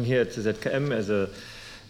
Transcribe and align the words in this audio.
working 0.00 0.12
here 0.12 0.22
at 0.22 0.32
the 0.34 0.52
ZKM 0.52 0.92
as 0.92 1.10
a 1.10 1.28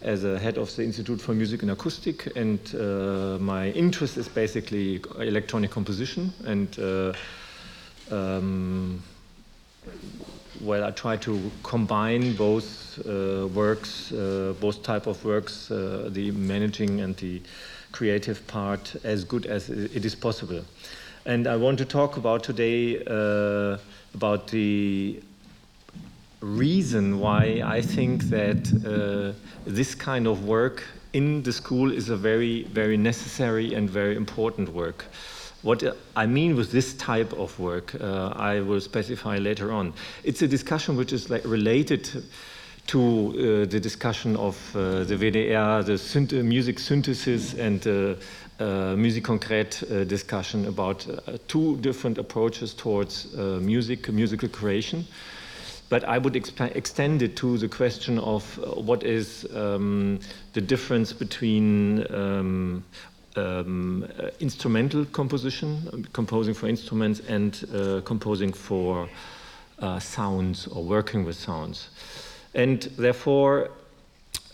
as 0.03 0.23
a 0.23 0.39
head 0.39 0.57
of 0.57 0.75
the 0.75 0.83
Institute 0.83 1.21
for 1.21 1.33
Music 1.35 1.61
and 1.61 1.71
Acoustic, 1.71 2.35
and 2.35 2.59
uh, 2.73 3.37
my 3.39 3.69
interest 3.75 4.17
is 4.17 4.27
basically 4.27 4.99
electronic 5.19 5.69
composition. 5.69 6.33
And 6.47 6.79
uh, 6.79 7.13
um, 8.09 9.03
well, 10.59 10.83
I 10.83 10.91
try 10.91 11.17
to 11.17 11.51
combine 11.61 12.35
both 12.35 12.99
uh, 13.05 13.47
works, 13.53 14.11
uh, 14.11 14.55
both 14.59 14.81
type 14.81 15.07
of 15.07 15.23
works, 15.23 15.69
uh, 15.69 16.09
the 16.11 16.31
managing 16.31 17.01
and 17.01 17.15
the 17.17 17.41
creative 17.91 18.39
part, 18.47 18.95
as 19.03 19.23
good 19.23 19.45
as 19.45 19.69
it 19.69 20.03
is 20.03 20.15
possible. 20.15 20.63
And 21.25 21.45
I 21.45 21.57
want 21.57 21.77
to 21.77 21.85
talk 21.85 22.17
about 22.17 22.43
today 22.43 23.03
uh, 23.05 23.77
about 24.15 24.47
the 24.47 25.21
reason 26.41 27.19
why 27.19 27.61
I 27.63 27.81
think 27.81 28.23
that 28.25 28.67
uh, 28.85 29.37
this 29.65 29.95
kind 29.95 30.27
of 30.27 30.45
work 30.45 30.83
in 31.13 31.43
the 31.43 31.53
school 31.53 31.91
is 31.91 32.09
a 32.09 32.17
very, 32.17 32.63
very 32.63 32.97
necessary 32.97 33.73
and 33.73 33.89
very 33.89 34.15
important 34.15 34.69
work. 34.69 35.05
What 35.61 35.83
I 36.15 36.25
mean 36.25 36.55
with 36.55 36.71
this 36.71 36.95
type 36.95 37.33
of 37.33 37.57
work, 37.59 37.93
uh, 38.01 38.33
I 38.35 38.61
will 38.61 38.81
specify 38.81 39.37
later 39.37 39.71
on. 39.71 39.93
It's 40.23 40.41
a 40.41 40.47
discussion 40.47 40.97
which 40.97 41.13
is 41.13 41.29
like 41.29 41.45
related 41.45 42.09
to 42.87 42.99
uh, 42.99 43.65
the 43.69 43.79
discussion 43.79 44.35
of 44.37 44.57
uh, 44.75 45.03
the 45.03 45.15
WDR, 45.15 45.85
the 45.85 45.93
synth 45.93 46.33
music 46.43 46.79
synthesis 46.79 47.53
and 47.53 47.85
uh, 47.85 48.15
uh, 48.59 48.95
musique 48.95 49.25
concrète 49.25 49.83
uh, 49.83 50.03
discussion 50.03 50.65
about 50.65 51.05
two 51.47 51.77
different 51.77 52.17
approaches 52.17 52.73
towards 52.73 53.31
music, 53.61 54.09
musical 54.09 54.49
creation 54.49 55.05
but 55.91 56.05
I 56.05 56.17
would 56.17 56.37
extend 56.37 57.21
it 57.21 57.35
to 57.35 57.57
the 57.57 57.67
question 57.67 58.17
of 58.19 58.57
uh, 58.59 58.81
what 58.81 59.03
is 59.03 59.45
um, 59.53 60.21
the 60.53 60.61
difference 60.61 61.11
between 61.11 62.05
um, 62.13 62.85
um, 63.35 64.07
uh, 64.17 64.29
instrumental 64.39 65.03
composition, 65.03 66.07
composing 66.13 66.53
for 66.53 66.69
instruments, 66.69 67.19
and 67.27 67.65
uh, 67.75 67.99
composing 68.05 68.53
for 68.53 69.09
uh, 69.79 69.99
sounds 69.99 70.65
or 70.67 70.81
working 70.81 71.25
with 71.25 71.35
sounds. 71.35 71.89
And 72.55 72.83
therefore, 72.97 73.71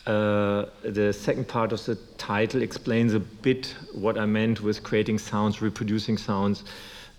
uh, 0.07 0.65
the 0.83 1.13
second 1.13 1.47
part 1.47 1.71
of 1.71 1.85
the 1.85 1.97
title 2.17 2.63
explains 2.63 3.13
a 3.13 3.19
bit 3.19 3.75
what 3.93 4.17
I 4.17 4.25
meant 4.25 4.61
with 4.61 4.81
creating 4.81 5.19
sounds, 5.19 5.61
reproducing 5.61 6.17
sounds, 6.17 6.63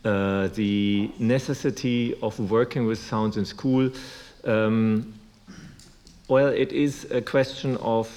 uh, 0.05 0.49
the 0.49 1.11
necessity 1.19 2.15
of 2.23 2.39
working 2.51 2.87
with 2.87 2.99
sounds 2.99 3.37
in 3.37 3.45
school. 3.45 3.91
Um, 4.45 5.15
well, 6.29 6.49
it 6.49 6.73
is 6.73 7.07
a 7.11 7.21
question 7.21 7.77
of 7.79 8.09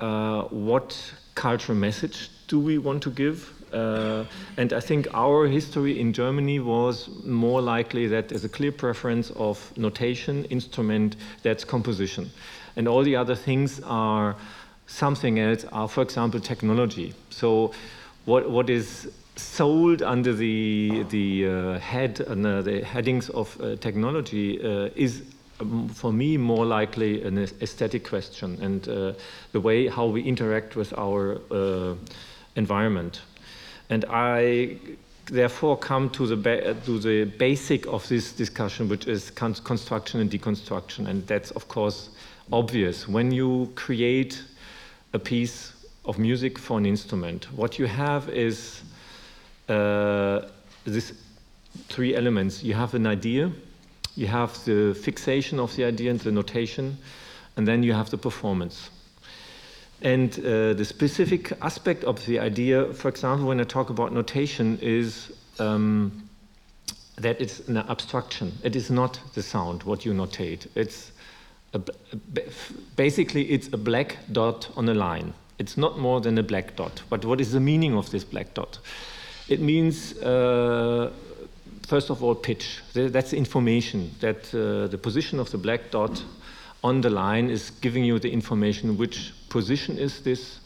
uh, 0.00 0.42
what 0.42 1.14
cultural 1.34 1.78
message 1.78 2.28
do 2.48 2.58
we 2.58 2.78
want 2.78 3.02
to 3.02 3.10
give? 3.10 3.52
Uh, 3.72 4.24
and 4.56 4.72
I 4.72 4.80
think 4.80 5.06
our 5.14 5.46
history 5.46 6.00
in 6.00 6.12
Germany 6.12 6.58
was 6.58 7.08
more 7.24 7.62
likely 7.62 8.08
that 8.08 8.28
there's 8.28 8.44
a 8.44 8.48
clear 8.48 8.72
preference 8.72 9.30
of 9.30 9.76
notation, 9.76 10.44
instrument, 10.46 11.16
that's 11.42 11.64
composition. 11.64 12.30
And 12.76 12.88
all 12.88 13.02
the 13.02 13.16
other 13.16 13.36
things 13.36 13.80
are 13.84 14.36
something 14.86 15.38
else, 15.38 15.64
are, 15.72 15.88
for 15.88 16.02
example, 16.02 16.40
technology. 16.40 17.14
So, 17.30 17.72
what, 18.24 18.50
what 18.50 18.68
is 18.68 19.10
sold 19.36 20.02
under 20.02 20.32
the 20.34 21.04
the 21.10 21.46
uh, 21.46 21.78
head 21.78 22.20
and 22.20 22.46
uh, 22.46 22.62
the 22.62 22.84
headings 22.84 23.28
of 23.30 23.60
uh, 23.60 23.76
technology 23.76 24.60
uh, 24.62 24.90
is 24.94 25.22
um, 25.60 25.88
for 25.88 26.12
me 26.12 26.36
more 26.36 26.66
likely 26.66 27.22
an 27.22 27.38
aesthetic 27.38 28.04
question 28.08 28.58
and 28.62 28.88
uh, 28.88 29.12
the 29.52 29.60
way 29.60 29.88
how 29.88 30.06
we 30.06 30.22
interact 30.22 30.76
with 30.76 30.92
our 30.98 31.40
uh, 31.50 31.94
environment. 32.56 33.22
And 33.88 34.04
i 34.08 34.76
therefore 35.26 35.76
come 35.76 36.10
to 36.10 36.26
the 36.26 36.76
to 36.84 36.98
the 36.98 37.24
basic 37.38 37.86
of 37.86 38.08
this 38.08 38.32
discussion 38.32 38.88
which 38.88 39.06
is 39.06 39.30
con 39.30 39.54
construction 39.54 40.20
and 40.20 40.30
deconstruction. 40.30 41.06
And 41.08 41.26
that's 41.26 41.50
of 41.52 41.68
course 41.68 42.10
obvious. 42.52 43.06
When 43.08 43.30
you 43.30 43.70
create 43.74 44.42
a 45.12 45.18
piece 45.18 45.72
of 46.04 46.18
music 46.18 46.58
for 46.58 46.78
an 46.78 46.86
instrument 46.86 47.44
what 47.52 47.78
you 47.78 47.86
have 47.86 48.28
is 48.30 48.82
uh, 49.70 50.48
these 50.84 51.12
three 51.88 52.16
elements. 52.16 52.62
You 52.62 52.74
have 52.74 52.94
an 52.94 53.06
idea, 53.06 53.50
you 54.16 54.26
have 54.26 54.52
the 54.64 54.94
fixation 54.94 55.60
of 55.60 55.74
the 55.76 55.84
idea 55.84 56.10
and 56.10 56.20
the 56.20 56.32
notation, 56.32 56.98
and 57.56 57.66
then 57.66 57.82
you 57.82 57.92
have 57.92 58.10
the 58.10 58.18
performance. 58.18 58.90
And 60.02 60.32
uh, 60.38 60.72
the 60.74 60.84
specific 60.84 61.52
aspect 61.62 62.04
of 62.04 62.24
the 62.26 62.38
idea, 62.38 62.92
for 62.94 63.08
example, 63.08 63.46
when 63.46 63.60
I 63.60 63.64
talk 63.64 63.90
about 63.90 64.12
notation, 64.12 64.78
is 64.80 65.30
um, 65.58 66.28
that 67.18 67.40
it's 67.40 67.68
an 67.68 67.76
abstraction. 67.76 68.52
It 68.64 68.74
is 68.76 68.90
not 68.90 69.20
the 69.34 69.42
sound, 69.42 69.82
what 69.82 70.06
you 70.06 70.14
notate. 70.14 70.66
It's 70.74 71.12
a, 71.74 71.80
basically 72.96 73.50
it's 73.50 73.68
a 73.72 73.76
black 73.76 74.16
dot 74.32 74.70
on 74.74 74.88
a 74.88 74.94
line. 74.94 75.34
It's 75.58 75.76
not 75.76 75.98
more 75.98 76.22
than 76.22 76.38
a 76.38 76.42
black 76.42 76.76
dot. 76.76 77.02
But 77.10 77.24
what 77.26 77.40
is 77.40 77.52
the 77.52 77.60
meaning 77.60 77.94
of 77.94 78.10
this 78.10 78.24
black 78.24 78.54
dot? 78.54 78.78
It 79.50 79.60
means, 79.60 80.16
uh, 80.18 81.10
first 81.88 82.08
of 82.08 82.22
all, 82.22 82.36
pitch. 82.36 82.78
That's 82.94 83.32
information, 83.32 84.12
that 84.20 84.54
uh, 84.54 84.86
the 84.86 84.96
position 84.96 85.40
of 85.40 85.50
the 85.50 85.58
black 85.58 85.90
dot 85.90 86.22
on 86.84 87.00
the 87.00 87.10
line 87.10 87.50
is 87.50 87.70
giving 87.80 88.04
you 88.04 88.20
the 88.20 88.30
information 88.30 88.96
which 88.96 89.32
position 89.48 89.98
is 89.98 90.22
this, 90.22 90.60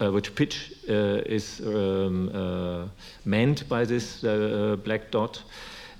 uh, 0.00 0.10
which 0.10 0.34
pitch 0.34 0.72
uh, 0.88 1.20
is 1.26 1.60
um, 1.60 2.30
uh, 2.34 2.88
meant 3.26 3.68
by 3.68 3.84
this 3.84 4.24
uh, 4.24 4.78
black 4.82 5.10
dot, 5.10 5.42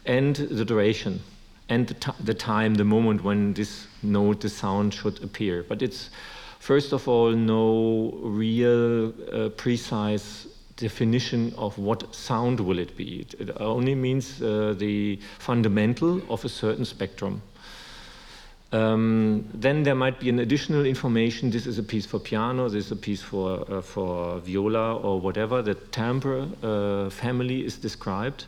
and 0.06 0.36
the 0.36 0.64
duration, 0.64 1.20
and 1.68 1.88
the, 1.88 2.14
the, 2.24 2.34
time, 2.34 2.74
the 2.76 2.84
moment 2.84 3.22
when 3.22 3.52
this 3.52 3.86
note, 4.02 4.40
the 4.40 4.48
sound 4.48 4.94
should 4.94 5.22
appear. 5.22 5.64
But 5.68 5.82
it's 5.82 6.08
first 6.60 6.94
of 6.94 7.06
all 7.08 7.32
no 7.32 8.18
real 8.22 9.12
precise 9.58 10.46
definition 10.82 11.54
of 11.56 11.78
what 11.78 12.14
sound 12.14 12.58
will 12.60 12.78
it 12.78 12.96
be. 12.96 13.24
It, 13.38 13.50
only 13.60 13.94
means 13.94 14.42
uh, 14.42 14.74
the 14.76 15.18
fundamental 15.38 16.20
of 16.28 16.44
a 16.44 16.48
certain 16.48 16.84
spectrum. 16.84 17.40
Um, 18.72 19.44
then 19.54 19.82
there 19.82 19.94
might 19.94 20.18
be 20.18 20.28
an 20.28 20.38
additional 20.38 20.86
information. 20.86 21.50
This 21.50 21.66
is 21.66 21.78
a 21.78 21.82
piece 21.82 22.06
for 22.06 22.18
piano. 22.18 22.68
This 22.68 22.86
is 22.86 22.92
a 22.92 22.96
piece 22.96 23.22
for 23.22 23.64
uh, 23.70 23.82
for 23.82 24.40
viola 24.40 24.96
or 24.96 25.20
whatever. 25.20 25.62
The 25.62 25.74
timbre 25.74 26.48
uh, 26.62 27.10
family 27.10 27.64
is 27.64 27.76
described. 27.76 28.46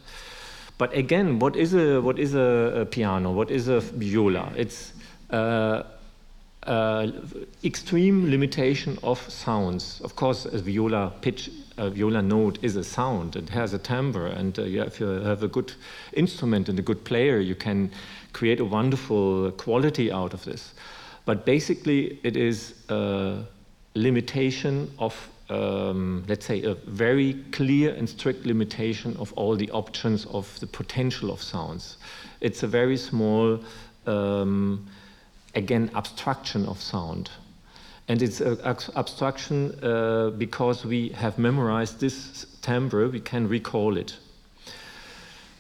But 0.79 0.97
again, 0.97 1.39
what 1.39 1.57
is 1.57 1.75
a 1.75 2.01
what 2.01 2.19
is 2.19 2.35
a, 2.35 2.81
a 2.83 2.87
piano? 2.87 3.33
What 3.33 3.51
is 3.51 3.69
a 3.69 3.81
viola? 3.81 4.53
It's 4.57 4.95
uh, 5.31 5.83
uh, 6.67 7.07
extreme 7.63 8.31
limitation 8.31 8.99
of 9.03 9.19
sounds. 9.31 10.01
Of 10.01 10.17
course, 10.17 10.47
a 10.47 10.59
viola 10.59 11.13
pitch 11.21 11.51
a 11.77 11.91
viola 11.91 12.23
note 12.23 12.59
is 12.63 12.77
a 12.77 12.85
sound. 12.85 13.37
It 13.37 13.49
has 13.51 13.75
a 13.75 13.79
timbre, 13.79 14.27
and 14.27 14.59
uh, 14.59 14.63
if 14.63 15.01
you 15.01 15.07
have 15.07 15.43
a 15.43 15.49
good 15.49 15.73
instrument 16.13 16.69
and 16.69 16.79
a 16.79 16.83
good 16.83 17.05
player, 17.05 17.39
you 17.39 17.55
can 17.55 17.91
create 18.33 18.61
a 18.61 18.65
wonderful 18.65 19.51
quality 19.53 20.13
out 20.13 20.35
of 20.35 20.45
this. 20.45 20.75
But 21.25 21.45
basically, 21.45 22.21
it 22.23 22.37
is 22.37 22.75
a 22.89 23.45
limitation 23.95 24.91
of, 24.99 25.29
um, 25.49 26.25
let's 26.29 26.47
say, 26.47 26.63
a 26.63 26.75
very 26.75 27.35
clear 27.53 27.95
and 27.95 28.09
strict 28.09 28.45
limitation 28.45 29.17
of 29.17 29.33
all 29.33 29.57
the 29.57 29.71
options 29.71 30.27
of 30.27 30.59
the 30.61 30.67
potential 30.67 31.31
of 31.31 31.43
sounds. 31.43 31.97
It's 32.41 32.63
a 32.63 32.67
very 32.67 32.97
small, 32.97 33.61
um, 34.07 34.87
again, 35.55 35.91
abstraction 35.95 36.67
of 36.67 36.81
sound. 36.81 37.31
And 38.09 38.21
it's 38.21 38.41
an 38.41 38.59
abstraction 38.97 39.79
uh, 39.83 40.31
because 40.31 40.85
we 40.85 41.09
have 41.11 41.39
memorized 41.39 42.01
this 42.01 42.47
timbre, 42.61 43.09
we 43.09 43.21
can 43.21 43.49
recall 43.49 43.97
it. 43.97 44.17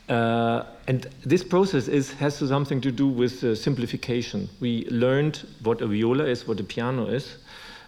Uh, 0.08 0.64
and 0.86 1.06
this 1.24 1.42
process 1.42 1.88
is, 1.88 2.12
has 2.12 2.36
something 2.36 2.80
to 2.82 2.92
do 2.92 3.08
with 3.08 3.42
uh, 3.42 3.54
simplification. 3.54 4.50
We 4.60 4.86
learned 4.90 5.46
what 5.62 5.80
a 5.80 5.86
viola 5.86 6.24
is, 6.24 6.46
what 6.46 6.60
a 6.60 6.64
piano 6.64 7.06
is, 7.06 7.38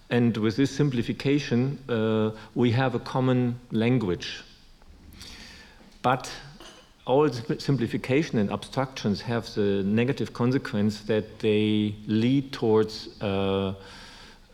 and 0.09 0.35
with 0.39 0.57
this 0.57 0.71
simplification, 0.71 1.79
uh, 1.89 2.31
we 2.55 2.71
have 2.71 2.95
a 2.95 3.01
common 3.01 3.59
language. 3.71 4.43
But 6.01 6.31
all 7.05 7.29
simplification 7.29 8.39
and 8.39 8.51
abstractions 8.51 9.21
have 9.21 9.53
the 9.55 9.83
negative 9.85 10.33
consequence 10.33 11.01
that 11.03 11.41
they 11.41 11.95
lead 12.07 12.53
towards 12.53 13.09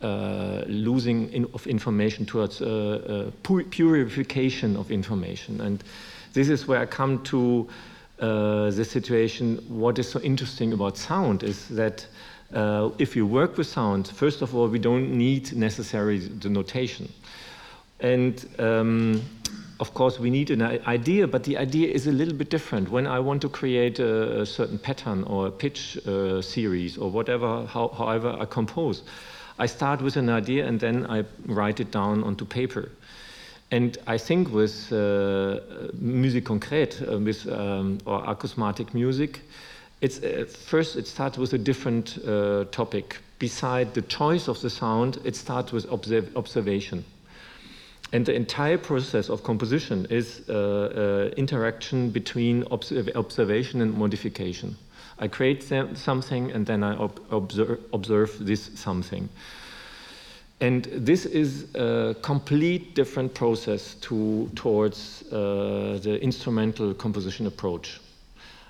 uh, 0.02 0.64
losing 0.66 1.32
in, 1.32 1.46
of 1.54 1.66
information 1.66 2.26
towards 2.26 2.60
uh, 2.60 3.30
uh, 3.46 3.62
purification 3.70 4.76
of 4.76 4.90
information. 4.90 5.60
And 5.60 5.82
this 6.32 6.48
is 6.48 6.66
where 6.66 6.80
I 6.80 6.86
come 6.86 7.22
to 7.24 7.68
uh, 8.18 8.70
the 8.70 8.84
situation. 8.84 9.58
What 9.68 9.98
is 9.98 10.08
so 10.08 10.20
interesting 10.20 10.72
about 10.72 10.96
sound 10.96 11.42
is 11.42 11.68
that 11.68 12.06
uh, 12.52 12.90
if 12.98 13.16
you 13.16 13.26
work 13.26 13.56
with 13.56 13.66
sound, 13.66 14.08
first 14.08 14.42
of 14.42 14.54
all, 14.54 14.68
we 14.68 14.78
don't 14.78 15.10
need 15.12 15.52
necessarily 15.56 16.18
the 16.18 16.48
notation. 16.48 17.08
And 18.00 18.44
um, 18.58 19.22
of 19.80 19.94
course, 19.94 20.18
we 20.20 20.30
need 20.30 20.50
an 20.50 20.62
idea, 20.62 21.26
but 21.26 21.44
the 21.44 21.56
idea 21.56 21.88
is 21.88 22.06
a 22.06 22.12
little 22.12 22.34
bit 22.34 22.50
different. 22.50 22.90
When 22.90 23.06
I 23.06 23.18
want 23.18 23.42
to 23.42 23.48
create 23.48 23.98
a, 23.98 24.42
a 24.42 24.46
certain 24.46 24.78
pattern 24.78 25.24
or 25.24 25.48
a 25.48 25.50
pitch 25.50 25.98
uh, 26.06 26.42
series 26.42 26.98
or 26.98 27.10
whatever, 27.10 27.66
how, 27.66 27.88
however 27.88 28.36
I 28.38 28.44
compose, 28.44 29.02
I 29.62 29.66
start 29.66 30.02
with 30.02 30.16
an 30.16 30.28
idea 30.28 30.66
and 30.66 30.80
then 30.80 31.06
I 31.06 31.22
write 31.46 31.78
it 31.78 31.92
down 31.92 32.24
onto 32.24 32.44
paper. 32.44 32.90
And 33.70 33.96
I 34.08 34.18
think 34.18 34.52
with 34.52 34.92
uh, 34.92 35.60
musique 35.94 36.46
concrète, 36.46 37.00
uh, 37.00 37.18
with 37.20 37.46
um, 37.46 37.98
or 38.04 38.24
acousmatic 38.26 38.92
music, 38.92 39.40
it's 40.00 40.18
uh, 40.18 40.46
first 40.66 40.96
it 40.96 41.06
starts 41.06 41.38
with 41.38 41.52
a 41.52 41.58
different 41.58 42.18
uh, 42.26 42.64
topic. 42.72 43.18
Beside 43.38 43.94
the 43.94 44.02
choice 44.02 44.48
of 44.48 44.60
the 44.60 44.68
sound, 44.68 45.18
it 45.24 45.36
starts 45.36 45.70
with 45.70 45.86
observ 45.92 46.36
observation. 46.36 47.04
And 48.12 48.26
the 48.26 48.34
entire 48.34 48.78
process 48.78 49.30
of 49.30 49.44
composition 49.44 50.06
is 50.10 50.42
uh, 50.48 50.54
uh, 50.54 51.34
interaction 51.36 52.10
between 52.10 52.64
observ 52.72 53.10
observation 53.14 53.80
and 53.80 53.94
modification. 53.94 54.76
I 55.22 55.28
create 55.28 55.62
something 55.62 56.50
and 56.50 56.66
then 56.66 56.82
I 56.82 56.96
ob 56.96 57.20
observe, 57.30 57.78
observe 57.92 58.44
this 58.44 58.70
something. 58.74 59.28
And 60.60 60.84
this 60.84 61.26
is 61.26 61.72
a 61.74 62.16
complete 62.22 62.94
different 62.96 63.32
process 63.32 63.94
to, 64.00 64.50
towards 64.56 65.22
uh, 65.30 66.00
the 66.02 66.20
instrumental 66.20 66.92
composition 66.94 67.46
approach. 67.46 68.00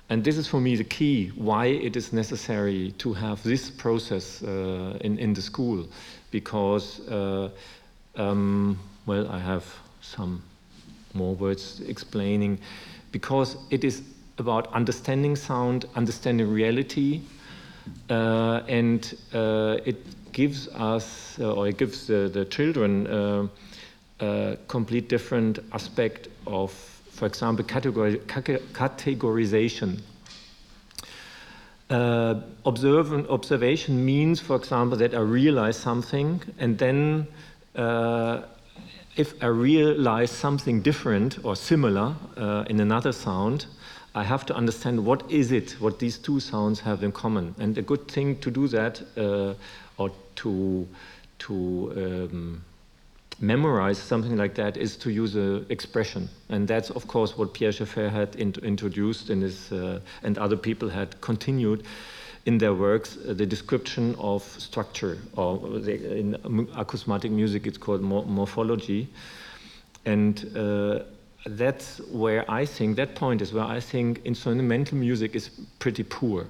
And 0.09 0.23
this 0.23 0.37
is 0.37 0.47
for 0.47 0.61
me 0.61 0.75
the 0.75 0.83
key 0.83 1.31
why 1.35 1.65
it 1.65 1.95
is 1.95 2.13
necessary 2.13 2.91
to 2.99 3.13
have 3.13 3.41
this 3.41 3.71
process 3.71 4.43
uh, 4.43 4.97
in, 5.01 5.17
in 5.17 5.33
the 5.33 5.41
school, 5.41 5.87
because 6.29 6.99
uh, 7.09 7.49
um, 8.15 8.77
well, 9.07 9.27
I 9.31 9.39
have 9.39 9.65
some 10.01 10.43
more 11.15 11.33
words 11.33 11.81
explaining, 11.87 12.59
because 13.11 13.57
it 13.71 13.83
is 13.83 14.03
about 14.37 14.71
understanding 14.73 15.35
sound, 15.35 15.85
understanding 15.95 16.51
reality, 16.51 17.21
uh, 18.09 18.61
and 18.67 19.17
uh, 19.33 19.77
it 19.85 20.31
gives 20.31 20.67
us, 20.69 21.37
uh, 21.39 21.53
or 21.53 21.67
it 21.67 21.77
gives 21.77 22.07
the, 22.07 22.29
the 22.33 22.45
children 22.45 23.07
uh, 23.07 23.47
a 24.19 24.57
complete 24.67 25.09
different 25.09 25.59
aspect 25.73 26.27
of, 26.47 26.71
for 27.11 27.25
example, 27.25 27.63
categori 27.65 28.19
categorization. 28.73 29.99
Uh, 31.89 32.41
observe, 32.65 33.29
observation 33.29 34.03
means, 34.03 34.39
for 34.39 34.55
example, 34.55 34.97
that 34.97 35.13
I 35.13 35.19
realize 35.19 35.77
something 35.77 36.41
and 36.57 36.77
then 36.77 37.27
uh, 37.75 38.41
if 39.15 39.41
I 39.43 39.47
realize 39.47 40.31
something 40.31 40.81
different 40.81 41.43
or 41.43 41.55
similar 41.55 42.15
uh, 42.37 42.65
in 42.67 42.79
another 42.79 43.11
sound, 43.11 43.67
I 44.15 44.23
have 44.23 44.45
to 44.45 44.55
understand 44.55 45.03
what 45.03 45.29
is 45.31 45.51
it, 45.51 45.71
what 45.79 45.99
these 45.99 46.17
two 46.17 46.39
sounds 46.39 46.79
have 46.81 47.03
in 47.03 47.11
common. 47.11 47.55
And 47.59 47.77
a 47.77 47.81
good 47.81 48.07
thing 48.07 48.37
to 48.39 48.51
do 48.51 48.67
that 48.67 49.01
uh, 49.17 49.55
or 49.97 50.11
to, 50.35 50.87
to 51.39 51.93
um, 51.97 52.63
memorize 53.39 53.97
something 53.97 54.37
like 54.37 54.53
that 54.55 54.77
is 54.77 54.95
to 54.97 55.11
use 55.11 55.35
an 55.35 55.65
expression. 55.69 56.29
And 56.49 56.67
that's, 56.67 56.91
of 56.91 57.07
course, 57.07 57.37
what 57.37 57.53
Pierre 57.53 57.71
Schaeffer 57.71 58.09
had 58.09 58.35
in 58.35 58.53
introduced 58.61 59.29
in 59.29 59.41
his, 59.41 59.71
uh, 59.71 59.99
and 60.21 60.37
other 60.37 60.57
people 60.57 60.89
had 60.89 61.19
continued 61.21 61.83
in 62.45 62.57
their 62.57 62.73
works 62.73 63.17
uh, 63.17 63.33
the 63.33 63.45
description 63.45 64.15
of 64.19 64.43
structure, 64.43 65.17
or 65.35 65.57
the, 65.79 66.17
in 66.17 66.35
acousmatic 66.75 67.31
music 67.31 67.65
it's 67.65 67.77
called 67.77 68.01
morphology. 68.01 69.07
And 70.05 70.51
uh, 70.55 70.99
that's 71.45 71.99
where 72.11 72.49
I 72.49 72.65
think, 72.65 72.95
that 72.97 73.15
point 73.15 73.41
is 73.41 73.53
where 73.53 73.65
I 73.65 73.79
think 73.79 74.21
instrumental 74.25 74.97
music 74.97 75.35
is 75.35 75.49
pretty 75.79 76.03
poor. 76.03 76.47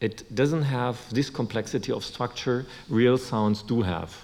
It 0.00 0.34
doesn't 0.34 0.62
have 0.62 0.98
this 1.12 1.28
complexity 1.28 1.92
of 1.92 2.04
structure 2.04 2.66
real 2.88 3.18
sounds 3.18 3.62
do 3.62 3.82
have. 3.82 4.16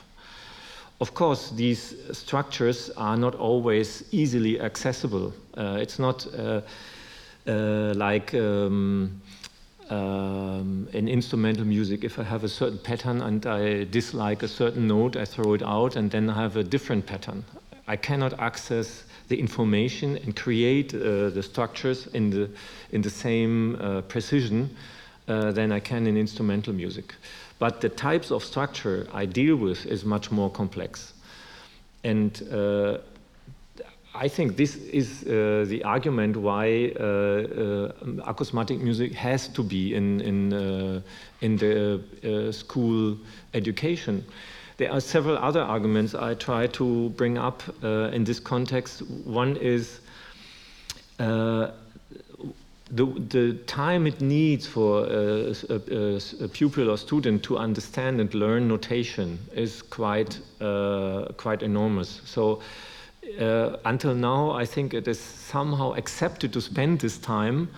Of 1.00 1.12
course, 1.12 1.50
these 1.50 1.94
structures 2.12 2.90
are 2.96 3.16
not 3.16 3.34
always 3.34 4.04
easily 4.12 4.58
accessible. 4.60 5.34
Uh, 5.54 5.78
it's 5.80 5.98
not 5.98 6.26
uh, 6.34 6.62
uh, 7.46 7.92
like 7.94 8.32
um, 8.34 9.20
um, 9.90 10.88
in 10.92 11.06
instrumental 11.08 11.64
music, 11.64 12.02
if 12.02 12.18
I 12.18 12.22
have 12.22 12.44
a 12.44 12.48
certain 12.48 12.78
pattern 12.78 13.20
and 13.20 13.46
I 13.46 13.84
dislike 13.84 14.42
a 14.42 14.48
certain 14.48 14.86
note, 14.86 15.16
I 15.16 15.24
throw 15.24 15.54
it 15.54 15.62
out 15.62 15.96
and 15.96 16.10
then 16.10 16.30
I 16.30 16.42
have 16.42 16.56
a 16.56 16.64
different 16.64 17.06
pattern. 17.06 17.44
I 17.86 17.96
cannot 17.96 18.38
access 18.40 19.04
the 19.28 19.38
information 19.38 20.16
and 20.18 20.34
create 20.36 20.94
uh, 20.94 21.30
the 21.30 21.42
structures 21.42 22.06
in 22.08 22.30
the, 22.30 22.50
in 22.92 23.02
the 23.02 23.10
same 23.10 23.76
uh, 23.76 24.02
precision 24.02 24.70
uh, 25.28 25.52
than 25.52 25.72
I 25.72 25.80
can 25.80 26.06
in 26.06 26.16
instrumental 26.16 26.72
music. 26.72 27.14
But 27.58 27.80
the 27.80 27.88
types 27.88 28.30
of 28.30 28.44
structure 28.44 29.06
I 29.12 29.26
deal 29.26 29.56
with 29.56 29.86
is 29.86 30.04
much 30.04 30.30
more 30.30 30.50
complex. 30.50 31.14
And 32.04 32.40
uh, 32.52 32.98
I 34.18 34.28
think 34.28 34.56
this 34.56 34.76
is 34.76 35.24
uh, 35.24 35.64
the 35.68 35.82
argument 35.84 36.36
why 36.36 36.92
uh, 36.98 37.02
uh, 37.02 37.92
acousmatic 38.24 38.80
music 38.80 39.12
has 39.12 39.48
to 39.48 39.62
be 39.62 39.94
in 39.94 40.20
in 40.20 40.52
uh, 40.52 41.00
in 41.40 41.56
the 41.56 42.52
school 42.52 43.16
education. 43.52 44.24
There 44.78 44.92
are 44.92 45.00
several 45.00 45.38
other 45.38 45.62
arguments 45.62 46.14
I 46.14 46.34
try 46.34 46.66
to 46.68 47.08
bring 47.10 47.38
up 47.38 47.62
uh, 47.82 48.10
in 48.12 48.24
this 48.24 48.38
context. 48.38 49.00
One 49.24 49.56
is 49.56 50.00
the, 51.18 51.72
the 52.90 53.54
time 53.66 54.06
it 54.06 54.20
needs 54.20 54.66
for 54.66 55.06
a, 55.06 55.54
a, 55.70 56.20
a, 56.44 56.48
pupil 56.48 56.90
or 56.90 56.98
student 56.98 57.42
to 57.44 57.58
understand 57.58 58.20
and 58.20 58.32
learn 58.34 58.68
notation 58.68 59.38
is 59.54 59.82
quite 59.82 60.40
quite 60.58 61.62
enormous. 61.62 62.20
So 62.24 62.60
uh, 63.40 63.76
until 63.84 64.14
now, 64.14 64.50
I 64.52 64.64
think 64.64 64.94
it 64.94 65.08
is 65.08 65.18
somehow 65.18 65.94
accepted 65.94 66.52
to 66.52 66.60
spend 66.60 67.00
this 67.00 67.18
time 67.18 67.68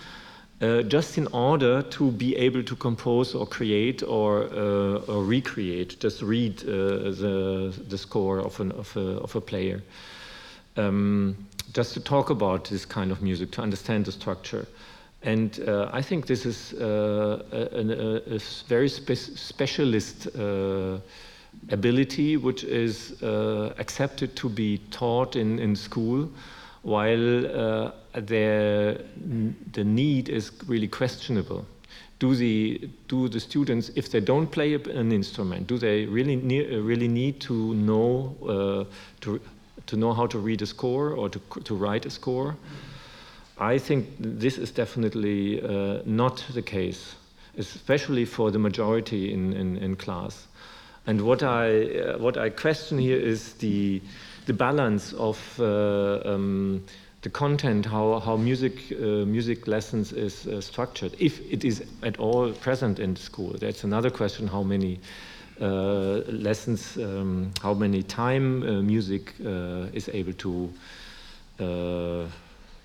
uh, 0.60 0.82
just 0.82 1.18
in 1.18 1.26
order 1.28 1.82
to 1.82 2.10
be 2.10 2.36
able 2.36 2.62
to 2.62 2.76
compose 2.76 3.34
or 3.34 3.46
create 3.46 4.02
or, 4.02 4.44
uh, 4.52 5.12
or 5.12 5.24
recreate, 5.24 6.00
just 6.00 6.22
read 6.22 6.60
uh, 6.62 7.10
the, 7.12 7.72
the 7.88 7.98
score 7.98 8.38
of, 8.38 8.58
an, 8.60 8.72
of, 8.72 8.96
a, 8.96 9.20
of 9.20 9.36
a 9.36 9.40
player. 9.40 9.82
Um, 10.76 11.36
just 11.74 11.94
to 11.94 12.00
talk 12.00 12.30
about 12.30 12.64
this 12.64 12.84
kind 12.84 13.10
of 13.10 13.22
music, 13.22 13.50
to 13.52 13.62
understand 13.62 14.04
the 14.06 14.12
structure. 14.12 14.66
And 15.22 15.60
uh, 15.66 15.90
I 15.92 16.02
think 16.02 16.26
this 16.26 16.46
is 16.46 16.72
uh, 16.74 17.42
a, 17.52 17.80
a, 17.80 18.36
a, 18.36 18.38
very 18.68 18.88
spe 18.88 19.16
specialist 19.16 20.28
ability 21.70 22.36
which 22.36 22.64
is 22.64 23.22
uh, 23.22 23.72
accepted 23.78 24.36
to 24.36 24.48
be 24.48 24.78
taught 24.90 25.36
in, 25.36 25.58
in 25.58 25.74
school, 25.74 26.30
while 26.82 27.46
uh, 27.46 27.90
the, 28.14 29.04
the 29.72 29.84
need 29.84 30.28
is 30.28 30.52
really 30.66 30.88
questionable. 30.88 31.66
Do 32.18 32.34
the, 32.34 32.90
do 33.06 33.28
the 33.28 33.38
students, 33.38 33.90
if 33.94 34.10
they 34.10 34.20
don't 34.20 34.48
play 34.48 34.74
an 34.74 35.12
instrument, 35.12 35.66
do 35.66 35.78
they 35.78 36.06
really, 36.06 36.36
ne 36.36 36.64
really 36.76 37.08
need 37.08 37.40
to 37.42 37.74
know, 37.74 38.36
uh, 38.42 38.92
to, 39.20 39.40
to 39.86 39.96
know 39.96 40.12
how 40.12 40.26
to 40.26 40.38
read 40.38 40.62
a 40.62 40.66
score 40.66 41.12
or 41.12 41.28
to, 41.28 41.40
to 41.64 41.74
write 41.76 42.06
a 42.06 42.10
score? 42.10 42.56
I 43.60 43.78
think 43.78 44.08
this 44.18 44.58
is 44.58 44.70
definitely 44.70 45.62
uh, 45.62 46.02
not 46.04 46.44
the 46.54 46.62
case, 46.62 47.14
especially 47.56 48.24
for 48.24 48.50
the 48.50 48.58
majority 48.58 49.32
in, 49.32 49.52
in, 49.52 49.76
in 49.78 49.96
class. 49.96 50.46
And 51.06 51.22
what 51.22 51.42
I, 51.42 51.98
uh, 52.00 52.18
what 52.18 52.36
I 52.36 52.50
question 52.50 52.98
here 52.98 53.16
is 53.16 53.54
the, 53.54 54.02
the 54.48 54.54
balance 54.54 55.12
of 55.12 55.38
uh, 55.60 56.20
um, 56.24 56.82
the 57.20 57.28
content, 57.28 57.84
how, 57.84 58.18
how 58.18 58.36
music, 58.36 58.90
uh, 58.92 59.26
music 59.26 59.68
lessons 59.68 60.12
is 60.12 60.46
uh, 60.46 60.60
structured, 60.60 61.14
if 61.18 61.40
it 61.52 61.64
is 61.64 61.84
at 62.02 62.18
all 62.18 62.50
present 62.52 62.98
in 62.98 63.14
school. 63.14 63.54
That's 63.60 63.84
another 63.84 64.08
question, 64.08 64.48
how 64.48 64.62
many 64.62 65.00
uh, 65.60 66.22
lessons, 66.28 66.96
um, 66.96 67.50
how 67.62 67.74
many 67.74 68.02
time 68.02 68.62
uh, 68.62 68.82
music 68.82 69.34
is 69.92 70.08
able 70.08 70.32
to 70.32 70.72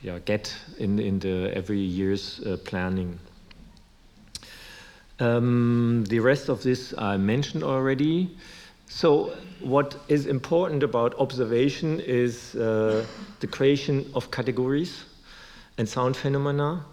yeah, 0.02 0.20
get 0.26 0.54
in, 0.80 1.00
in 1.00 1.20
the 1.20 1.50
every 1.56 1.80
year's 1.80 2.42
planning. 2.66 3.18
Um, 5.22 6.04
the 6.10 6.20
rest 6.20 6.50
of 6.50 6.62
this 6.62 6.94
I 6.98 7.16
mentioned 7.16 7.64
already. 7.64 8.36
So 8.96 9.34
what 9.60 9.96
is 10.08 10.28
important 10.28 10.84
about 10.84 11.16
observation 11.20 12.00
is 12.00 12.54
uh, 12.54 13.04
the 13.40 13.48
creation 13.48 14.06
of 14.14 14.30
categories 14.30 15.04
and 15.80 15.90
sound 15.90 16.16
phenomena. 16.16 16.86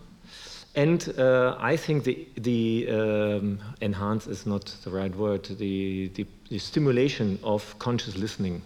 and 0.75 1.13
uh, 1.19 1.57
I 1.59 1.77
think 1.77 2.05
the, 2.05 2.27
the 2.39 2.89
um, 2.89 3.59
enhance 3.83 4.27
is 4.27 4.47
not 4.47 4.65
the 4.83 4.91
right 4.91 5.15
word, 5.15 5.45
the, 5.45 6.09
the, 6.15 6.27
the 6.49 6.59
stimulation 6.59 7.39
of 7.45 7.79
conscious 7.79 8.17
listening. 8.17 8.63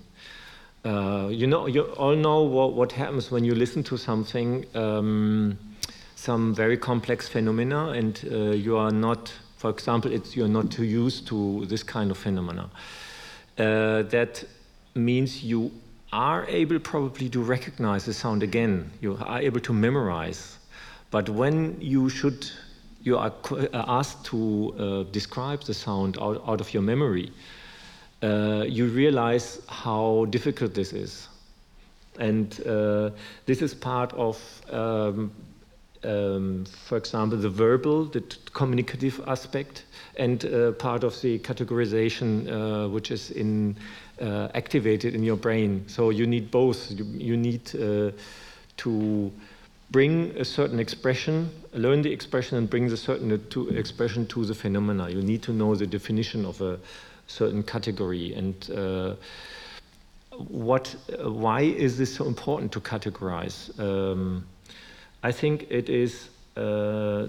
Uh, 0.85 1.27
you 1.29 1.49
know, 1.49 1.67
you 1.67 1.83
all 1.99 2.15
know 2.15 2.43
what, 2.43 2.75
what, 2.75 2.93
happens 2.93 3.33
when 3.33 3.45
you 3.45 3.55
listen 3.57 3.83
to 3.83 3.97
something, 3.97 4.65
um, 4.77 5.59
some 6.15 6.55
very 6.55 6.77
complex 6.77 7.29
phenomena, 7.29 7.89
and 7.89 8.29
uh, 8.31 8.37
you 8.53 8.77
are 8.77 8.93
not, 8.93 9.33
for 9.57 9.71
example, 9.71 10.13
it's 10.13 10.37
you're 10.37 10.47
not 10.47 10.71
too 10.71 10.85
used 10.85 11.27
to 11.27 11.67
this 11.67 11.83
kind 11.83 12.13
of 12.13 12.17
phenomena. 12.17 12.71
Uh, 13.59 14.03
that 14.03 14.45
means 14.95 15.43
you 15.43 15.71
are 16.13 16.47
able 16.47 16.79
probably 16.79 17.29
to 17.29 17.43
recognize 17.43 18.05
the 18.05 18.13
sound 18.13 18.43
again. 18.43 18.91
You 19.01 19.17
are 19.21 19.41
able 19.41 19.61
to 19.61 19.73
memorize 19.73 20.59
but 21.15 21.29
when 21.29 21.81
you 21.81 22.09
should, 22.09 22.51
you 23.05 23.17
are 23.17 23.33
uh, 23.53 23.85
asked 23.87 24.25
to 24.33 24.75
uh, 24.77 25.13
describe 25.13 25.63
the 25.63 25.73
sound 25.73 26.19
out, 26.21 26.43
out 26.45 26.61
of 26.61 26.75
your 26.75 26.83
memory, 26.83 27.31
uh, 28.25 28.65
you 28.67 28.87
realize 28.87 29.61
how 29.69 30.27
difficult 30.31 30.75
this 30.75 30.93
is. 30.93 31.29
And 32.19 32.61
uh, 32.67 33.11
this 33.47 33.63
is 33.63 33.75
part 33.75 34.13
of, 34.15 34.37
um, 34.73 35.31
um, 36.05 36.65
for 36.67 36.97
example, 36.97 37.39
the 37.39 37.49
verbal, 37.49 38.05
the 38.07 38.23
communicative 38.53 39.21
aspect, 39.27 39.85
and 40.17 40.45
uh, 40.45 40.73
part 40.73 41.05
of 41.05 41.21
the 41.23 41.39
categorization, 41.41 42.49
uh, 42.49 42.89
which 42.89 43.11
is 43.11 43.31
in, 43.31 43.77
activated 44.21 45.15
in 45.15 45.23
your 45.23 45.37
brain. 45.37 45.85
So 45.89 46.11
you 46.11 46.27
need 46.27 46.51
both. 46.51 46.91
You, 46.91 47.05
you 47.05 47.37
need 47.37 47.65
to 48.77 49.33
bring 49.91 50.35
a 50.37 50.45
certain 50.45 50.79
expression, 50.79 51.51
learn 51.73 52.03
the 52.03 52.13
expression 52.13 52.59
and 52.59 52.69
bring 52.69 52.89
the 52.89 52.97
certain 52.97 53.49
to 53.51 53.69
expression 53.71 54.27
to 54.27 54.45
the 54.45 54.55
phenomena. 54.55 55.09
You 55.09 55.23
need 55.23 55.43
to 55.43 55.53
know 55.53 55.75
the 55.75 55.87
definition 55.87 56.45
of 56.45 56.61
a 56.61 56.79
certain 57.27 57.63
category 57.63 58.35
and 58.35 58.71
uh, 58.71 59.15
what, 60.49 60.95
uh, 61.13 61.31
why 61.31 61.61
is 61.63 61.97
this 61.97 62.15
so 62.15 62.27
important 62.27 62.73
to 62.73 62.81
categorize? 62.81 63.79
Um, 63.79 64.47
I 65.25 65.33
think 65.33 65.67
it 65.71 65.89
is 65.89 66.29
uh, 66.55 67.29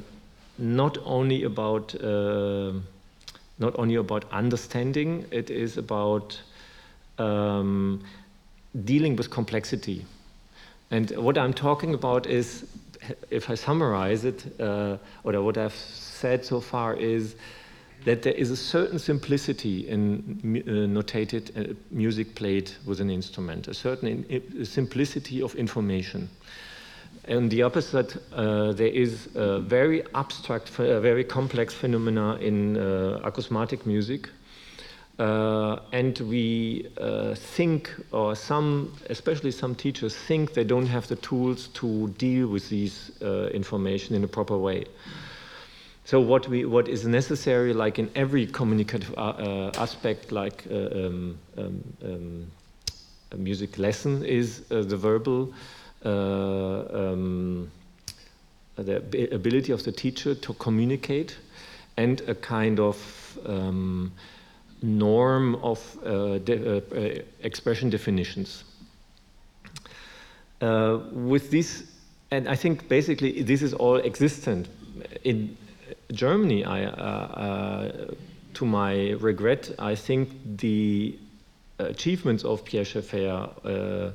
not 0.57 0.97
only 1.05 1.43
about 1.43 1.95
uh, 1.95 2.73
not 3.57 3.79
only 3.79 3.95
about 3.95 4.25
understanding, 4.33 5.25
it 5.31 5.49
is 5.49 5.77
about 5.77 6.37
um, 7.17 8.03
dealing 8.83 9.15
with 9.15 9.29
complexity. 9.29 10.05
And 10.91 11.09
what 11.11 11.37
I'm 11.37 11.53
talking 11.53 11.93
about 11.93 12.27
is, 12.27 12.65
if 13.29 13.49
I 13.49 13.55
summarize 13.55 14.25
it, 14.25 14.43
uh, 14.59 14.97
or 15.23 15.41
what 15.41 15.57
I've 15.57 15.73
said 15.73 16.43
so 16.43 16.59
far 16.59 16.95
is 16.95 17.35
that 18.03 18.23
there 18.23 18.33
is 18.33 18.51
a 18.51 18.57
certain 18.57 18.99
simplicity 18.99 19.87
in 19.87 20.63
uh, 20.67 21.01
notated 21.01 21.49
uh, 21.55 21.73
music 21.91 22.35
played 22.35 22.71
with 22.85 22.99
an 22.99 23.09
instrument, 23.09 23.69
a 23.69 23.73
certain 23.73 24.25
in, 24.25 24.65
simplicity 24.65 25.41
of 25.41 25.55
information. 25.55 26.29
And 27.27 27.49
the 27.49 27.63
opposite, 27.63 28.17
uh, 28.33 28.71
there 28.73 28.87
is 28.87 29.29
a 29.35 29.59
very 29.59 30.03
abstract, 30.13 30.69
very 30.69 31.23
complex 31.23 31.73
phenomena 31.73 32.35
in 32.35 32.77
uh, 32.77 33.19
acousmatic 33.23 33.85
music, 33.87 34.29
uh, 35.17 35.79
and 35.91 36.19
we 36.19 36.87
uh, 36.99 37.33
think, 37.33 37.89
or 38.11 38.35
some, 38.35 38.93
especially 39.09 39.49
some 39.49 39.73
teachers, 39.73 40.15
think 40.15 40.53
they 40.53 40.63
don't 40.63 40.85
have 40.87 41.07
the 41.07 41.15
tools 41.15 41.69
to 41.69 42.09
deal 42.17 42.47
with 42.47 42.69
these 42.69 43.11
uh, 43.21 43.47
information 43.47 44.15
in 44.15 44.23
a 44.23 44.27
proper 44.27 44.57
way. 44.57 44.85
So 46.03 46.19
what 46.19 46.47
we, 46.47 46.65
what 46.65 46.87
is 46.87 47.07
necessary, 47.07 47.73
like 47.73 47.97
in 47.97 48.11
every 48.13 48.45
communicative 48.45 49.11
uh, 49.17 49.21
uh, 49.21 49.71
aspect, 49.77 50.31
like 50.31 50.63
uh, 50.69 50.75
um, 50.75 51.37
um, 51.57 51.83
um, 52.03 52.51
a 53.31 53.37
music 53.37 53.79
lesson, 53.79 54.23
is 54.23 54.59
the 54.67 54.97
verbal, 54.97 55.51
um, 56.05 57.71
the 58.75 59.29
ability 59.31 59.71
of 59.71 59.83
the 59.83 59.91
teacher 59.91 60.35
to 60.35 60.53
communicate, 60.53 61.37
and 61.97 62.21
a 62.27 62.35
kind 62.35 62.79
of 62.79 63.39
um, 63.45 64.11
norm 64.81 65.55
of 65.55 65.79
uh, 66.05 66.37
de 66.39 66.77
uh, 66.77 67.21
expression 67.43 67.89
definitions. 67.89 68.63
Uh, 70.61 70.99
with 71.11 71.51
this, 71.51 71.83
and 72.31 72.47
I 72.47 72.55
think 72.55 72.87
basically 72.87 73.41
this 73.43 73.61
is 73.61 73.73
all 73.73 73.97
existent. 73.97 74.67
In 75.23 75.57
Germany, 76.11 76.65
I, 76.65 77.91
to 78.53 78.65
my 78.65 79.11
regret, 79.19 79.71
I 79.77 79.95
think 79.95 80.29
the 80.57 81.17
achievements 81.79 82.43
of 82.43 82.63
Pierre 82.63 82.85
Schaeffer 82.85 83.49
uh, 83.63 84.11